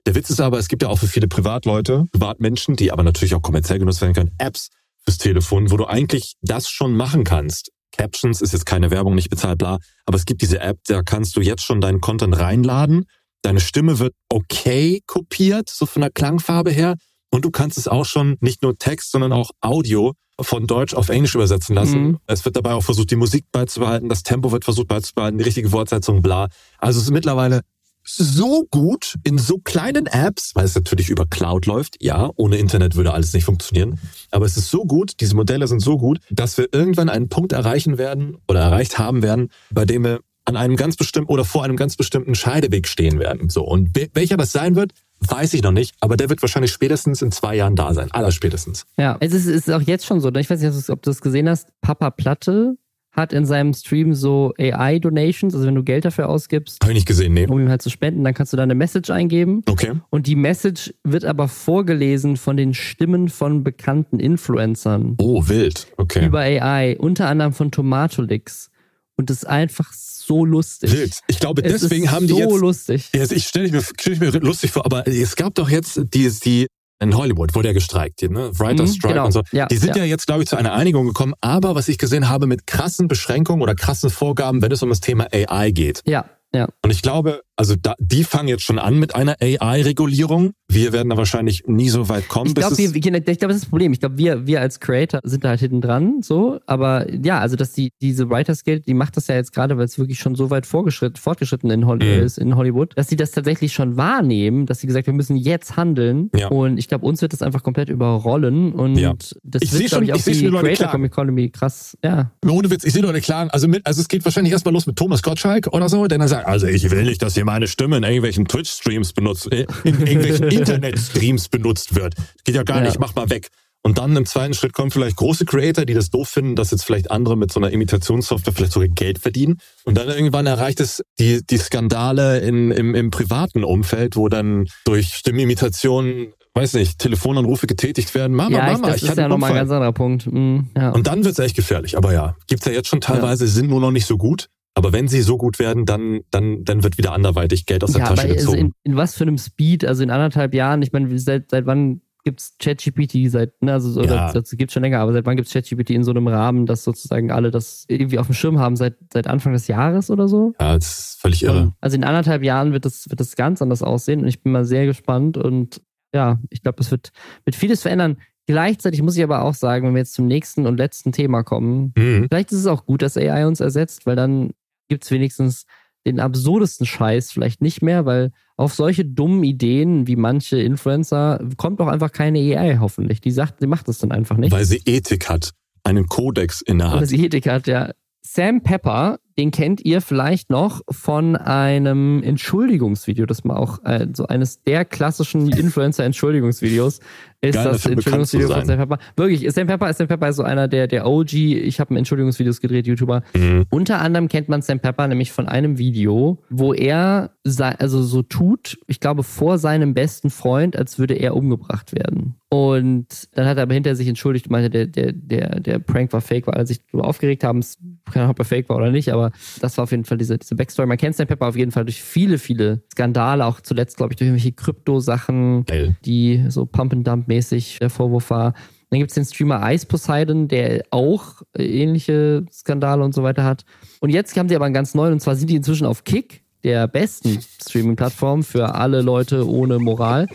[0.06, 3.36] Der Witz ist aber, es gibt ja auch für viele Privatleute, Privatmenschen, die aber natürlich
[3.36, 4.70] auch kommerziell genutzt werden können, Apps
[5.04, 7.72] fürs Telefon, wo du eigentlich das schon machen kannst.
[7.92, 9.78] Captions ist jetzt keine Werbung, nicht bezahlt, bla.
[10.06, 13.06] Aber es gibt diese App, da kannst du jetzt schon deinen Content reinladen.
[13.44, 16.96] Deine Stimme wird okay kopiert, so von der Klangfarbe her.
[17.30, 21.10] Und du kannst es auch schon nicht nur Text, sondern auch Audio von Deutsch auf
[21.10, 22.02] Englisch übersetzen lassen.
[22.02, 22.20] Mhm.
[22.26, 25.72] Es wird dabei auch versucht, die Musik beizubehalten, das Tempo wird versucht beizubehalten, die richtige
[25.72, 26.48] Wortsetzung, bla.
[26.80, 27.62] Also es ist mittlerweile
[28.04, 32.02] so gut in so kleinen Apps, weil es natürlich über Cloud läuft.
[32.02, 34.00] Ja, ohne Internet würde alles nicht funktionieren.
[34.32, 37.52] Aber es ist so gut, diese Modelle sind so gut, dass wir irgendwann einen Punkt
[37.52, 41.64] erreichen werden oder erreicht haben werden, bei dem wir an einem ganz bestimmten oder vor
[41.64, 43.50] einem ganz bestimmten Scheideweg stehen werden.
[43.50, 43.64] So.
[43.64, 44.92] Und welcher das sein wird,
[45.22, 48.12] weiß ich noch nicht, aber der wird wahrscheinlich spätestens in zwei Jahren da sein.
[48.12, 48.86] Allerspätestens.
[48.98, 50.30] Ja, es ist, es ist auch jetzt schon so.
[50.30, 50.42] Ne?
[50.42, 51.70] Ich weiß nicht, ob du das gesehen hast.
[51.82, 52.76] Papa Platte
[53.14, 56.80] hat in seinem Stream so AI-Donations, also wenn du Geld dafür ausgibst.
[56.82, 57.46] Habe ich nicht gesehen, nee.
[57.46, 59.62] Um ihm halt zu spenden, dann kannst du da eine Message eingeben.
[59.68, 59.94] Okay.
[60.10, 65.16] Und die Message wird aber vorgelesen von den Stimmen von bekannten Influencern.
[65.20, 65.88] Oh, wild.
[65.98, 66.26] Okay.
[66.26, 68.72] Über AI, unter anderem von Tomatolix.
[69.16, 70.92] Und das ist einfach so lustig.
[70.92, 71.20] Wild.
[71.28, 72.50] Ich glaube, es deswegen haben die so jetzt.
[72.50, 73.10] So lustig.
[73.14, 76.68] Ich stelle mir, stell mir lustig vor, aber es gab doch jetzt die, die
[77.04, 78.52] in Hollywood wurde ja gestreikt, ne?
[78.58, 79.26] Writer mhm, Strike genau.
[79.26, 79.42] und so.
[79.52, 80.04] Ja, die sind ja.
[80.04, 83.08] ja jetzt, glaube ich, zu einer Einigung gekommen, aber was ich gesehen habe, mit krassen
[83.08, 86.02] Beschränkungen oder krassen Vorgaben, wenn es um das Thema AI geht.
[86.06, 86.68] Ja, ja.
[86.84, 90.54] Und ich glaube, also da, die fangen jetzt schon an mit einer AI-Regulierung.
[90.68, 92.48] Wir werden da wahrscheinlich nie so weit kommen.
[92.48, 93.94] Ich glaube, ich glaube, das ist das Problem.
[93.94, 96.60] Ich glaube, wir, wir als Creator sind da halt hinten dran, so.
[96.66, 99.86] Aber ja, also dass die diese Writers Guild, die macht das ja jetzt gerade, weil
[99.86, 102.24] es wirklich schon so weit fortgeschritten in Hollywood mhm.
[102.24, 105.78] ist, in Hollywood, dass sie das tatsächlich schon wahrnehmen, dass sie gesagt, wir müssen jetzt
[105.78, 106.32] handeln.
[106.36, 106.48] Ja.
[106.48, 108.74] Und ich glaube, uns wird das einfach komplett überrollen.
[108.74, 109.14] Und ja.
[109.44, 111.98] das ich wird, glaube ich, auch die Creator Economy krass.
[112.04, 112.32] Ja.
[112.48, 113.48] Ohne Witz, ich sehe Leute klar.
[113.52, 116.28] Also mit, also es geht wahrscheinlich erstmal los mit Thomas Gottschalk oder so, denn er
[116.28, 120.00] sagt, also ich will nicht, dass ihr meine Stimme in irgendwelchen Twitch-Streams benutzt, äh, in
[120.00, 122.16] irgendwelchen Internet-Streams benutzt wird.
[122.44, 122.86] Geht ja gar ja.
[122.86, 123.50] nicht, mach mal weg.
[123.86, 126.86] Und dann im zweiten Schritt kommen vielleicht große Creator, die das doof finden, dass jetzt
[126.86, 129.58] vielleicht andere mit so einer Imitationssoftware vielleicht sogar Geld verdienen.
[129.84, 134.68] Und dann irgendwann erreicht es die, die Skandale in, im, im privaten Umfeld, wo dann
[134.86, 138.38] durch Stimmimitation, weiß nicht, Telefonanrufe getätigt werden.
[138.38, 140.32] Mama, ja, Mama, ich, das ich ist ja nochmal ein ganz anderer Punkt.
[140.32, 140.92] Mhm, ja.
[140.92, 141.98] Und dann wird es echt gefährlich.
[141.98, 143.52] Aber ja, gibt's ja jetzt schon teilweise, ja.
[143.52, 144.48] sind nur noch nicht so gut.
[144.76, 148.02] Aber wenn sie so gut werden, dann, dann, dann wird wieder anderweitig Geld aus der
[148.02, 148.58] ja, Tasche aber gezogen.
[148.58, 151.66] Also in, in, was für einem Speed, also in anderthalb Jahren, ich meine, seit, seit
[151.66, 154.34] wann gibt's ChatGPT seit, ne, also oder ja.
[154.34, 157.32] das gibt's schon länger, aber seit wann gibt's ChatGPT in so einem Rahmen, dass sozusagen
[157.32, 160.54] alle das irgendwie auf dem Schirm haben, seit, seit Anfang des Jahres oder so?
[160.60, 161.74] Ja, das ist völlig irre.
[161.82, 164.66] Also in anderthalb Jahren wird das, wird das ganz anders aussehen und ich bin mal
[164.66, 165.82] sehr gespannt und
[166.16, 167.12] ja, ich glaube, es wird,
[167.44, 168.18] wird vieles verändern.
[168.46, 171.94] Gleichzeitig muss ich aber auch sagen, wenn wir jetzt zum nächsten und letzten Thema kommen,
[171.98, 172.28] mhm.
[172.30, 174.52] vielleicht ist es auch gut, dass AI uns ersetzt, weil dann
[174.94, 175.66] gibt es wenigstens
[176.06, 181.80] den absurdesten Scheiß vielleicht nicht mehr, weil auf solche dummen Ideen wie manche Influencer kommt
[181.80, 183.22] doch einfach keine AI hoffentlich.
[183.22, 184.52] Die sagt, sie macht das dann einfach nicht.
[184.52, 185.52] Weil sie Ethik hat,
[185.84, 187.02] einen Kodex in der Hand.
[187.02, 187.92] Weil sie Ethik hat, ja.
[188.26, 194.28] Sam Pepper, den kennt ihr vielleicht noch von einem Entschuldigungsvideo, das mal auch äh, so
[194.28, 197.00] eines der klassischen Influencer-Entschuldigungsvideos
[197.42, 199.00] ist Geil, das Entschuldigungsvideo von Sam Pepper.
[199.18, 202.88] Wirklich, Sam Pepper, Sam Pepper ist so einer der, der OG, ich habe Entschuldigungsvideos gedreht,
[202.88, 203.22] YouTuber.
[203.36, 203.66] Mhm.
[203.70, 207.32] Unter anderem kennt man Sam Pepper nämlich von einem Video, wo er
[207.78, 212.36] also so tut, ich glaube, vor seinem besten Freund, als würde er umgebracht werden.
[212.50, 216.14] Und dann hat er aber hinter sich entschuldigt und meinte, der, der, der, der Prank
[216.14, 217.62] war fake, weil er sich darüber aufgeregt haben.
[218.06, 219.23] Keine Ahnung, ob er fake war oder nicht, aber
[219.62, 220.88] das war auf jeden Fall diese, diese Backstory.
[220.88, 224.18] Man kennt Sam Pepper auf jeden Fall durch viele, viele Skandale, auch zuletzt, glaube ich,
[224.18, 225.66] durch irgendwelche Krypto-Sachen,
[226.06, 228.54] die so Pump and Dump mäßig der Vorwurf war.
[228.90, 233.66] Dann gibt es den Streamer Ice Poseidon, der auch ähnliche Skandale und so weiter hat.
[234.02, 236.44] Und jetzt haben sie aber einen ganz neuen, und zwar sind die inzwischen auf Kick,
[236.64, 240.28] der besten Streaming-Plattform für alle Leute ohne Moral.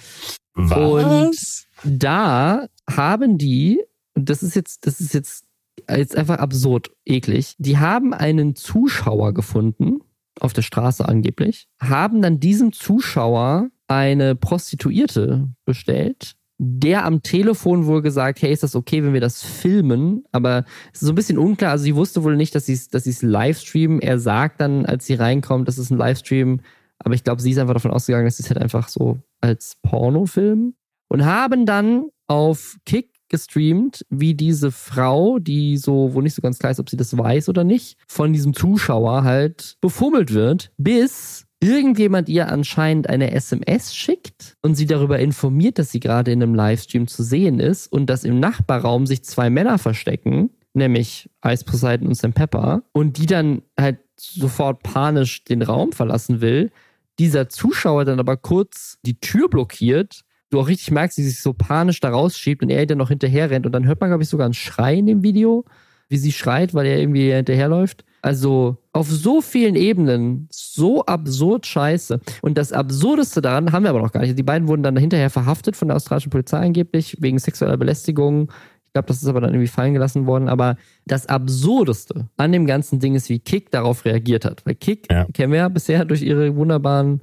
[0.54, 1.66] Was?
[1.84, 3.80] Und da haben die,
[4.14, 5.44] und das ist jetzt, das ist jetzt,
[5.90, 10.00] jetzt einfach absurd eklig, die haben einen Zuschauer gefunden,
[10.40, 18.02] auf der Straße angeblich, haben dann diesem Zuschauer eine Prostituierte bestellt der am Telefon wohl
[18.02, 20.24] gesagt, hey, ist das okay, wenn wir das filmen?
[20.32, 21.70] Aber es ist so ein bisschen unklar.
[21.70, 24.00] Also sie wusste wohl nicht, dass sie es dass sie's live streamen.
[24.00, 26.60] Er sagt dann, als sie reinkommt, das ist ein Livestream.
[26.98, 29.76] Aber ich glaube, sie ist einfach davon ausgegangen, dass sie es halt einfach so als
[29.82, 30.74] Pornofilm.
[31.08, 36.58] Und haben dann auf Kick gestreamt, wie diese Frau, die so, wo nicht so ganz
[36.58, 41.46] klar ist, ob sie das weiß oder nicht, von diesem Zuschauer halt befummelt wird, bis
[41.60, 46.54] irgendjemand ihr anscheinend eine SMS schickt und sie darüber informiert, dass sie gerade in einem
[46.54, 52.08] Livestream zu sehen ist und dass im Nachbarraum sich zwei Männer verstecken, nämlich Ice Poseidon
[52.08, 56.70] und Sam Pepper, und die dann halt sofort panisch den Raum verlassen will,
[57.18, 61.40] dieser Zuschauer dann aber kurz die Tür blockiert, du auch richtig merkst, wie sie sich
[61.40, 64.22] so panisch da rausschiebt und er dann noch hinterher rennt und dann hört man, glaube
[64.22, 65.64] ich, sogar einen Schrei in dem Video,
[66.08, 68.04] wie sie schreit, weil er irgendwie hinterherläuft.
[68.22, 72.20] Also auf so vielen Ebenen so absurd scheiße.
[72.42, 74.36] Und das Absurdeste daran haben wir aber noch gar nicht.
[74.36, 78.50] Die beiden wurden dann hinterher verhaftet von der australischen Polizei angeblich wegen sexueller Belästigung.
[78.86, 80.48] Ich glaube, das ist aber dann irgendwie fallen gelassen worden.
[80.48, 80.76] Aber
[81.06, 84.66] das Absurdeste an dem ganzen Ding ist, wie Kick darauf reagiert hat.
[84.66, 85.26] Weil Kick ja.
[85.32, 87.20] kennen wir ja bisher durch ihre wunderbaren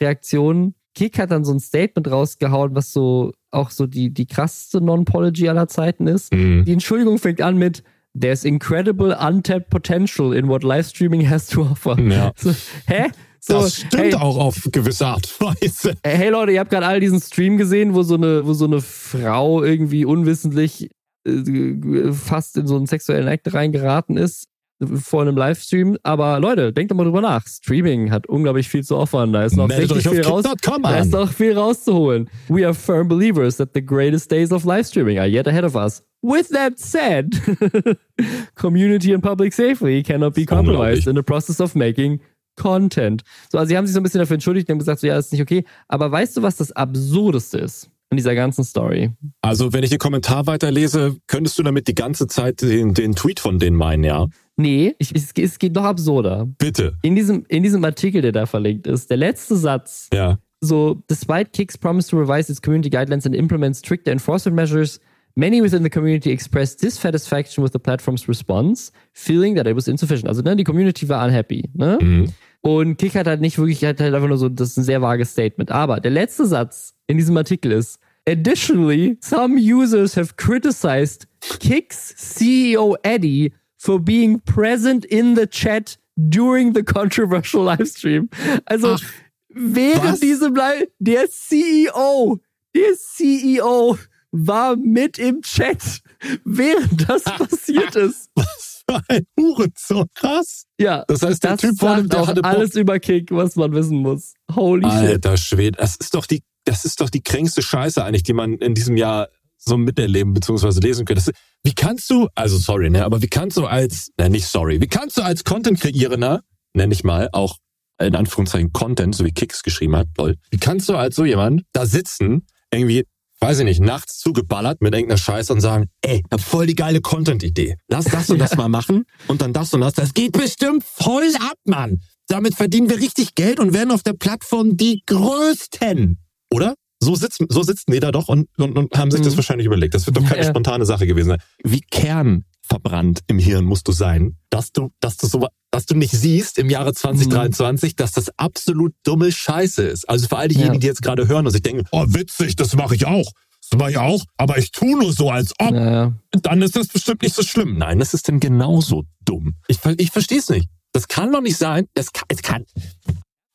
[0.00, 0.74] Reaktionen.
[0.96, 5.48] Kick hat dann so ein Statement rausgehauen, was so auch so die, die krasseste Non-Pology
[5.48, 6.32] aller Zeiten ist.
[6.32, 6.64] Mhm.
[6.64, 7.84] Die Entschuldigung fängt an mit
[8.18, 12.00] There's incredible untapped potential in what live streaming has to offer.
[12.00, 12.32] Ja.
[12.42, 12.54] So,
[12.86, 13.10] hä?
[13.38, 15.94] So, das stimmt hey, auch auf gewisse Art und Weise.
[16.02, 18.80] Hey Leute, ihr habt gerade all diesen Stream gesehen, wo so eine, wo so eine
[18.80, 20.90] Frau irgendwie unwissentlich
[21.24, 24.48] äh, fast in so einen sexuellen Act reingeraten ist
[24.94, 25.96] vor einem Livestream.
[26.02, 27.46] Aber Leute, denkt doch mal drüber nach.
[27.46, 29.32] Streaming hat unglaublich viel zu offern.
[29.32, 30.44] Da ist noch richtig viel raus.
[30.44, 32.28] Da ist noch viel rauszuholen.
[32.48, 35.74] We are firm believers that the greatest days of live streaming are yet ahead of
[35.74, 36.02] us.
[36.22, 37.30] With that said,
[38.54, 42.20] community and public safety cannot be compromised in the process of making
[42.56, 43.22] Content.
[43.52, 45.14] So, also sie haben sich so ein bisschen dafür entschuldigt und haben gesagt, so ja,
[45.14, 45.64] das ist nicht okay.
[45.88, 47.90] Aber weißt du, was das Absurdeste ist?
[48.08, 49.10] in dieser ganzen Story.
[49.42, 53.40] Also, wenn ich den Kommentar weiterlese, könntest du damit die ganze Zeit den, den Tweet
[53.40, 54.26] von denen meinen, ja?
[54.56, 56.46] Nee, ich, es, es, geht noch absurder.
[56.58, 56.96] Bitte.
[57.02, 60.08] In diesem, in diesem Artikel, der da verlinkt ist, der letzte Satz.
[60.12, 60.38] Ja.
[60.62, 64.98] So, despite Kicks promise to revise its community guidelines and implement stricter enforcement measures,
[65.34, 70.28] many within the community expressed dissatisfaction with the platform's response, feeling that it was insufficient.
[70.28, 71.98] Also, ne, die Community war unhappy, ne?
[72.00, 72.32] Mhm.
[72.62, 75.02] Und Kick hat halt nicht wirklich, hat halt einfach nur so, das ist ein sehr
[75.02, 75.70] vages Statement.
[75.70, 81.28] Aber der letzte Satz in diesem Artikel ist, Additionally, some users have criticized
[81.60, 83.52] Kick's CEO Eddie
[83.86, 88.28] for being present in the chat during the controversial livestream.
[88.66, 89.02] Also, Ach,
[89.48, 92.40] während diesem Live, der CEO,
[92.74, 93.96] der CEO
[94.32, 96.00] war mit im Chat,
[96.44, 98.28] während das passiert ist.
[98.34, 100.06] Was für ein Hurensohn.
[100.14, 100.66] Krass.
[100.80, 101.04] Ja.
[101.06, 104.34] Das heißt, der Typ vor dem, der hatte alles über Kick, was man wissen muss.
[104.52, 105.10] Holy Alter, shit.
[105.12, 105.78] Alter Schwede.
[105.78, 108.96] Das ist doch die das ist doch die kränkste Scheiße eigentlich, die man in diesem
[108.96, 109.28] Jahr
[109.58, 110.80] so miterleben bzw.
[110.80, 111.32] lesen könnte.
[111.62, 114.86] wie kannst du, also sorry, ne, aber wie kannst du als, ne, nicht sorry, wie
[114.86, 116.42] kannst du als Content-Kreierender,
[116.74, 117.56] nenne ich mal, auch
[117.98, 121.62] in Anführungszeichen Content, so wie Kicks geschrieben hat, lol, wie kannst du als so jemand
[121.72, 123.04] da sitzen, irgendwie,
[123.40, 127.00] weiß ich nicht, nachts zugeballert mit irgendeiner Scheiße und sagen, ey, hab voll die geile
[127.00, 127.76] Content-Idee.
[127.88, 129.94] Lass das und das mal machen und dann das und das.
[129.94, 132.00] Das geht bestimmt voll ab, Mann.
[132.28, 136.18] Damit verdienen wir richtig Geld und werden auf der Plattform die Größten.
[136.52, 136.74] Oder?
[137.06, 139.26] So sitzen, so sitzen die da doch und, und, und haben sich mhm.
[139.26, 139.94] das wahrscheinlich überlegt.
[139.94, 140.48] Das wird doch keine ja.
[140.48, 141.38] spontane Sache gewesen sein.
[141.62, 146.10] Wie kernverbrannt im Hirn musst du sein, dass du, dass du so, dass du nicht
[146.10, 147.96] siehst im Jahre 2023, mhm.
[147.96, 150.08] dass das absolut dumme Scheiße ist.
[150.08, 150.80] Also für all diejenigen, ja.
[150.80, 153.30] die jetzt gerade hören und sich denken, oh witzig, das mache ich auch.
[153.70, 155.72] Das mache ich auch, aber ich tue nur so, als ob.
[155.72, 156.12] Ja.
[156.42, 157.78] Dann ist das bestimmt nicht so schlimm.
[157.78, 159.54] Nein, das ist denn genauso dumm.
[159.68, 160.68] Ich, ich verstehe es nicht.
[160.92, 161.86] Das kann doch nicht sein.
[161.94, 162.64] Das kann, es kann.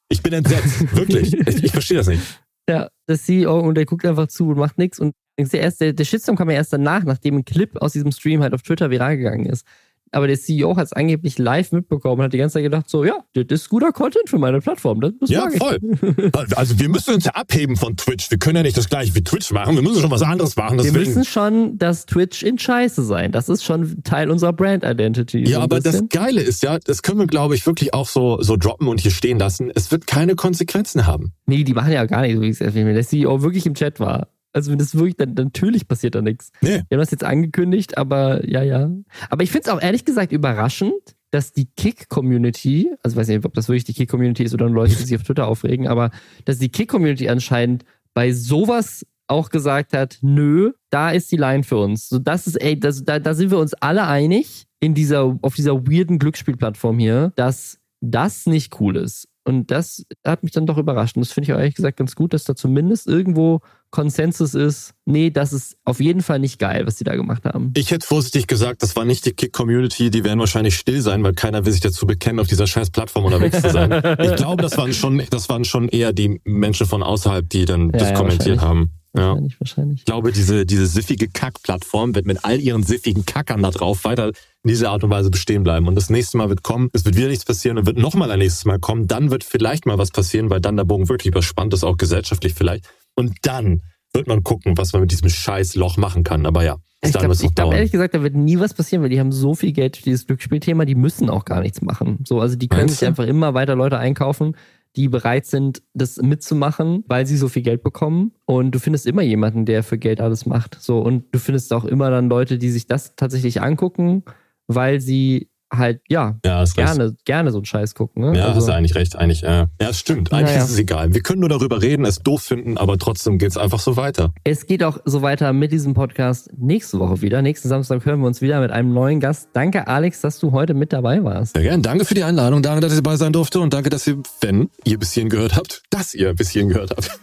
[0.10, 0.82] Ich bin entsetzt.
[0.96, 1.34] Wirklich.
[1.34, 2.22] Ich, ich verstehe das nicht.
[2.70, 5.00] Ja, der CEO und der guckt einfach zu und macht nichts.
[5.00, 8.12] Und der, erst, der, der Shitstorm kam ja erst danach, nachdem ein Clip aus diesem
[8.12, 9.66] Stream halt auf Twitter viral gegangen ist.
[10.12, 13.06] Aber der CEO hat es angeblich live mitbekommen und hat die ganze Zeit gedacht, so,
[13.06, 15.00] ja, das ist guter Content für meine Plattform.
[15.00, 15.80] Das, das ja, voll.
[16.56, 18.30] also wir müssen uns ja abheben von Twitch.
[18.30, 19.76] Wir können ja nicht das gleiche wie Twitch machen.
[19.76, 20.78] Wir müssen schon was anderes machen.
[20.78, 20.96] Deswegen.
[20.96, 23.32] Wir müssen schon das Twitch in Scheiße sein.
[23.32, 25.48] Das ist schon Teil unserer Brand Identity.
[25.48, 26.10] Ja, so aber bisschen.
[26.10, 29.00] das Geile ist ja, das können wir, glaube ich, wirklich auch so, so droppen und
[29.00, 29.72] hier stehen lassen.
[29.74, 31.34] Es wird keine Konsequenzen haben.
[31.46, 34.28] Nee, die machen ja gar nicht, so wie es der CEO wirklich im Chat war.
[34.54, 36.52] Also wenn das wirklich, dann natürlich passiert da nichts.
[36.62, 36.84] Nee.
[36.88, 38.90] Wir haben das jetzt angekündigt, aber ja, ja.
[39.30, 43.46] Aber ich finde es auch ehrlich gesagt überraschend, dass die Kick-Community, also ich weiß nicht,
[43.46, 46.12] ob das wirklich die Kick-Community ist oder nur Leute, die sich auf Twitter aufregen, aber
[46.46, 51.78] dass die Kick-Community anscheinend bei sowas auch gesagt hat, nö, da ist die Line für
[51.78, 52.10] uns.
[52.10, 55.56] So, das ist, ey, das, da, da sind wir uns alle einig in dieser, auf
[55.56, 59.30] dieser weirden Glücksspielplattform hier, dass das nicht cool ist.
[59.44, 61.16] Und das hat mich dann doch überrascht.
[61.16, 64.94] Und das finde ich auch ehrlich gesagt ganz gut, dass da zumindest irgendwo Konsensus ist,
[65.06, 67.74] nee, das ist auf jeden Fall nicht geil, was die da gemacht haben.
[67.76, 71.34] Ich hätte vorsichtig gesagt, das war nicht die Kick-Community, die werden wahrscheinlich still sein, weil
[71.34, 73.92] keiner will sich dazu bekennen, auf dieser scheiß Plattform unterwegs zu sein.
[74.20, 77.88] ich glaube, das waren schon, das waren schon eher die Menschen von außerhalb, die dann
[77.88, 78.92] ja, das ja, kommentiert haben.
[79.14, 79.30] Ja.
[79.30, 80.00] Wahrscheinlich, wahrscheinlich.
[80.00, 84.28] Ich glaube, diese, diese siffige Kack-Plattform wird mit all ihren siffigen Kackern da drauf weiter
[84.64, 85.88] in dieser Art und Weise bestehen bleiben.
[85.88, 88.40] Und das nächste Mal wird kommen, es wird wieder nichts passieren und wird nochmal ein
[88.40, 89.08] nächstes Mal kommen.
[89.08, 92.54] Dann wird vielleicht mal was passieren, weil dann der Bogen wirklich überspannt ist, auch gesellschaftlich
[92.54, 92.88] vielleicht.
[93.16, 93.82] Und dann
[94.14, 96.46] wird man gucken, was man mit diesem scheiß Loch machen kann.
[96.46, 99.32] Aber ja, Ich glaube glaub, ehrlich gesagt, da wird nie was passieren, weil die haben
[99.32, 102.20] so viel Geld für dieses Glücksspielthema, die müssen auch gar nichts machen.
[102.26, 103.08] So, also die können Meinst sich du?
[103.08, 104.56] einfach immer weiter Leute einkaufen,
[104.96, 108.34] die bereit sind, das mitzumachen, weil sie so viel Geld bekommen.
[108.46, 110.78] Und du findest immer jemanden, der für Geld alles macht.
[110.82, 114.24] So, und du findest auch immer dann Leute, die sich das tatsächlich angucken,
[114.68, 117.26] weil sie halt, ja, ja gerne, recht.
[117.26, 118.24] gerne so einen Scheiß gucken.
[118.24, 118.38] Ne?
[118.38, 119.16] Ja, also, hast du eigentlich recht.
[119.16, 120.34] Eigentlich, äh, ja, es stimmt.
[120.34, 120.64] Eigentlich ja.
[120.64, 121.14] ist es egal.
[121.14, 124.34] Wir können nur darüber reden, es doof finden, aber trotzdem geht es einfach so weiter.
[124.44, 127.42] Es geht auch so weiter mit diesem Podcast nächste Woche wieder.
[127.42, 129.50] Nächsten Samstag hören wir uns wieder mit einem neuen Gast.
[129.54, 131.56] Danke, Alex, dass du heute mit dabei warst.
[131.56, 131.82] Sehr gerne.
[131.82, 132.62] Danke für die Einladung.
[132.62, 133.60] Danke, dass ich dabei sein durfte.
[133.60, 136.92] Und danke, dass ihr, wenn ihr bis hierhin gehört habt, dass ihr bis hierhin gehört
[136.92, 137.20] habt.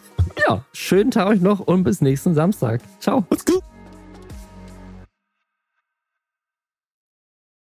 [0.49, 2.81] Ja, schönen Tag euch noch und bis nächsten Samstag.
[3.01, 3.25] Ciao.
[3.31, 3.63] Macht's gut.